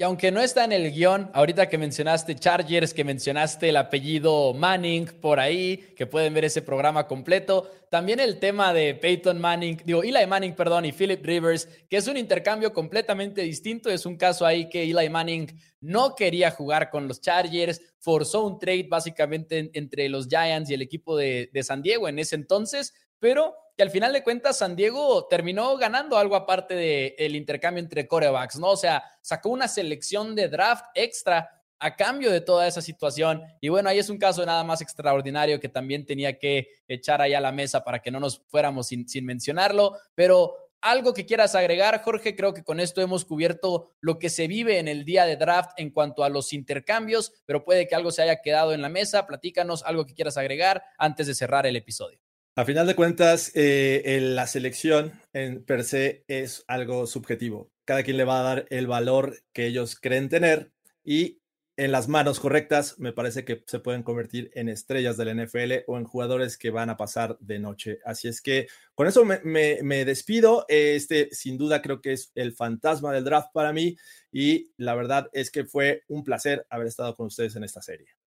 Y 0.00 0.04
aunque 0.04 0.30
no 0.30 0.40
está 0.40 0.62
en 0.62 0.70
el 0.70 0.92
guion, 0.92 1.28
ahorita 1.34 1.68
que 1.68 1.76
mencionaste 1.76 2.36
Chargers, 2.36 2.94
que 2.94 3.02
mencionaste 3.02 3.70
el 3.70 3.76
apellido 3.76 4.54
Manning 4.54 5.06
por 5.20 5.40
ahí, 5.40 5.92
que 5.96 6.06
pueden 6.06 6.32
ver 6.34 6.44
ese 6.44 6.62
programa 6.62 7.08
completo, 7.08 7.68
también 7.90 8.20
el 8.20 8.38
tema 8.38 8.72
de 8.72 8.94
Peyton 8.94 9.40
Manning, 9.40 9.82
digo, 9.84 10.04
Eli 10.04 10.24
Manning, 10.24 10.54
perdón, 10.54 10.84
y 10.84 10.92
Philip 10.92 11.24
Rivers, 11.26 11.68
que 11.90 11.96
es 11.96 12.06
un 12.06 12.16
intercambio 12.16 12.72
completamente 12.72 13.42
distinto. 13.42 13.90
Es 13.90 14.06
un 14.06 14.16
caso 14.16 14.46
ahí 14.46 14.68
que 14.68 14.84
Eli 14.84 15.08
Manning 15.10 15.48
no 15.80 16.14
quería 16.14 16.52
jugar 16.52 16.90
con 16.90 17.08
los 17.08 17.20
Chargers, 17.20 17.80
forzó 17.98 18.46
un 18.46 18.60
trade 18.60 18.86
básicamente 18.88 19.68
entre 19.74 20.08
los 20.08 20.28
Giants 20.28 20.70
y 20.70 20.74
el 20.74 20.82
equipo 20.82 21.16
de, 21.16 21.50
de 21.52 21.62
San 21.64 21.82
Diego 21.82 22.08
en 22.08 22.20
ese 22.20 22.36
entonces, 22.36 22.94
pero 23.18 23.54
que 23.76 23.82
al 23.82 23.90
final 23.90 24.12
de 24.12 24.24
cuentas 24.24 24.58
San 24.58 24.74
Diego 24.74 25.26
terminó 25.28 25.76
ganando 25.76 26.18
algo 26.18 26.34
aparte 26.34 26.74
del 26.74 27.36
intercambio 27.36 27.82
entre 27.82 28.08
corebacks, 28.08 28.58
¿no? 28.58 28.70
O 28.70 28.76
sea, 28.76 29.04
sacó 29.20 29.50
una 29.50 29.68
selección 29.68 30.34
de 30.34 30.48
draft 30.48 30.84
extra 30.94 31.58
a 31.78 31.94
cambio 31.94 32.32
de 32.32 32.40
toda 32.40 32.66
esa 32.66 32.82
situación. 32.82 33.42
Y 33.60 33.68
bueno, 33.68 33.88
ahí 33.88 33.98
es 33.98 34.10
un 34.10 34.18
caso 34.18 34.44
nada 34.44 34.64
más 34.64 34.80
extraordinario 34.80 35.60
que 35.60 35.68
también 35.68 36.04
tenía 36.04 36.38
que 36.38 36.68
echar 36.88 37.22
ahí 37.22 37.34
a 37.34 37.40
la 37.40 37.52
mesa 37.52 37.84
para 37.84 38.00
que 38.00 38.10
no 38.10 38.18
nos 38.18 38.42
fuéramos 38.48 38.88
sin, 38.88 39.08
sin 39.08 39.24
mencionarlo. 39.24 39.96
Pero 40.14 40.56
algo 40.80 41.14
que 41.14 41.26
quieras 41.26 41.54
agregar, 41.54 42.02
Jorge, 42.02 42.36
creo 42.36 42.54
que 42.54 42.64
con 42.64 42.80
esto 42.80 43.00
hemos 43.00 43.24
cubierto 43.24 43.92
lo 44.00 44.18
que 44.18 44.28
se 44.28 44.48
vive 44.48 44.78
en 44.78 44.88
el 44.88 45.04
día 45.04 45.24
de 45.24 45.36
draft 45.36 45.70
en 45.76 45.90
cuanto 45.90 46.24
a 46.24 46.28
los 46.28 46.52
intercambios, 46.52 47.32
pero 47.46 47.64
puede 47.64 47.86
que 47.86 47.94
algo 47.94 48.10
se 48.10 48.22
haya 48.22 48.42
quedado 48.42 48.72
en 48.72 48.82
la 48.82 48.88
mesa. 48.88 49.26
Platícanos 49.26 49.84
algo 49.84 50.06
que 50.06 50.14
quieras 50.14 50.36
agregar 50.36 50.82
antes 50.98 51.26
de 51.26 51.34
cerrar 51.34 51.66
el 51.66 51.76
episodio. 51.76 52.18
A 52.58 52.64
final 52.64 52.88
de 52.88 52.96
cuentas, 52.96 53.52
eh, 53.54 54.18
la 54.20 54.48
selección 54.48 55.12
en 55.32 55.64
per 55.64 55.84
se 55.84 56.24
es 56.26 56.64
algo 56.66 57.06
subjetivo. 57.06 57.70
Cada 57.84 58.02
quien 58.02 58.16
le 58.16 58.24
va 58.24 58.40
a 58.40 58.42
dar 58.42 58.66
el 58.70 58.88
valor 58.88 59.38
que 59.52 59.66
ellos 59.66 59.94
creen 59.94 60.28
tener 60.28 60.72
y 61.04 61.40
en 61.76 61.92
las 61.92 62.08
manos 62.08 62.40
correctas 62.40 62.98
me 62.98 63.12
parece 63.12 63.44
que 63.44 63.62
se 63.64 63.78
pueden 63.78 64.02
convertir 64.02 64.50
en 64.54 64.68
estrellas 64.68 65.16
del 65.16 65.40
NFL 65.40 65.84
o 65.86 65.98
en 65.98 66.04
jugadores 66.04 66.58
que 66.58 66.70
van 66.70 66.90
a 66.90 66.96
pasar 66.96 67.38
de 67.38 67.60
noche. 67.60 68.00
Así 68.04 68.26
es 68.26 68.42
que 68.42 68.66
con 68.96 69.06
eso 69.06 69.24
me, 69.24 69.38
me 69.44 70.04
despido. 70.04 70.64
Este 70.66 71.28
sin 71.30 71.58
duda 71.58 71.80
creo 71.80 72.00
que 72.00 72.14
es 72.14 72.32
el 72.34 72.56
fantasma 72.56 73.12
del 73.12 73.22
draft 73.22 73.50
para 73.52 73.72
mí 73.72 73.96
y 74.32 74.72
la 74.78 74.96
verdad 74.96 75.30
es 75.32 75.52
que 75.52 75.64
fue 75.64 76.02
un 76.08 76.24
placer 76.24 76.66
haber 76.70 76.88
estado 76.88 77.14
con 77.14 77.28
ustedes 77.28 77.54
en 77.54 77.62
esta 77.62 77.82
serie. 77.82 78.17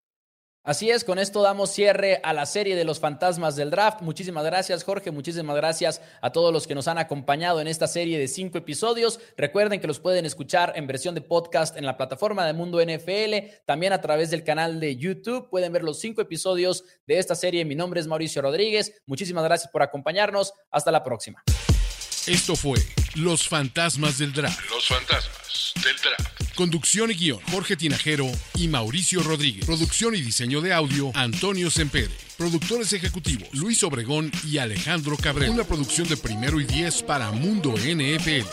Así 0.64 0.92
es, 0.92 1.04
con 1.04 1.18
esto 1.18 1.42
damos 1.42 1.72
cierre 1.72 2.20
a 2.24 2.34
la 2.34 2.46
serie 2.46 2.76
de 2.76 2.86
los 2.86 3.00
fantasmas 3.00 3.56
del 3.56 3.72
draft. 3.72 4.02
Muchísimas 4.02 4.46
gracias 4.46 4.84
Jorge, 4.84 5.10
muchísimas 5.10 5.56
gracias 5.56 6.02
a 6.22 6.32
todos 6.32 6.54
los 6.54 6.68
que 6.68 6.76
nos 6.76 6.88
han 6.88 7.00
acompañado 7.00 7.62
en 7.62 7.68
esta 7.68 7.88
serie 7.88 8.20
de 8.20 8.28
cinco 8.28 8.60
episodios. 8.60 9.20
Recuerden 9.38 9.82
que 9.82 9.88
los 9.88 10.00
pueden 10.00 10.28
escuchar 10.28 10.74
en 10.76 10.86
versión 10.86 11.16
de 11.16 11.22
podcast 11.22 11.78
en 11.78 11.86
la 11.88 11.98
plataforma 11.98 12.46
de 12.46 12.54
Mundo 12.54 12.80
NFL, 12.80 13.64
también 13.66 13.92
a 13.92 14.02
través 14.02 14.30
del 14.30 14.44
canal 14.44 14.80
de 14.80 14.98
YouTube. 14.98 15.50
Pueden 15.50 15.74
ver 15.74 15.84
los 15.84 16.00
cinco 16.00 16.22
episodios 16.22 16.84
de 17.08 17.18
esta 17.18 17.34
serie. 17.34 17.66
Mi 17.66 17.74
nombre 17.74 18.00
es 18.00 18.06
Mauricio 18.06 18.44
Rodríguez. 18.44 19.02
Muchísimas 19.08 19.44
gracias 19.44 19.72
por 19.72 19.82
acompañarnos. 19.82 20.54
Hasta 20.70 20.92
la 20.92 21.04
próxima. 21.04 21.44
Esto 22.28 22.56
fue 22.56 22.78
Los 23.16 23.48
Fantasmas 23.48 24.20
del 24.20 24.32
Draft. 24.32 24.60
Los 24.70 24.88
Fantasmas 24.88 25.74
del 25.84 25.96
Draft. 25.96 26.41
Conducción 26.62 27.10
y 27.10 27.16
guion, 27.16 27.40
Jorge 27.52 27.76
Tinajero 27.76 28.32
y 28.54 28.68
Mauricio 28.68 29.24
Rodríguez. 29.24 29.66
Producción 29.66 30.14
y 30.14 30.22
diseño 30.22 30.62
de 30.62 30.74
audio, 30.74 31.12
Antonio 31.16 31.72
Sempere. 31.72 32.12
Productores 32.38 32.94
ejecutivos, 32.94 33.48
Luis 33.54 33.82
Obregón 33.82 34.32
y 34.48 34.60
Alejandro 34.60 35.18
Cabrera. 35.18 35.52
Una 35.52 35.64
producción 35.64 36.08
de 36.08 36.18
primero 36.18 36.62
y 36.62 36.66
diez 36.66 37.02
para 37.02 37.32
Mundo 37.32 37.74
NFL. 37.76 38.46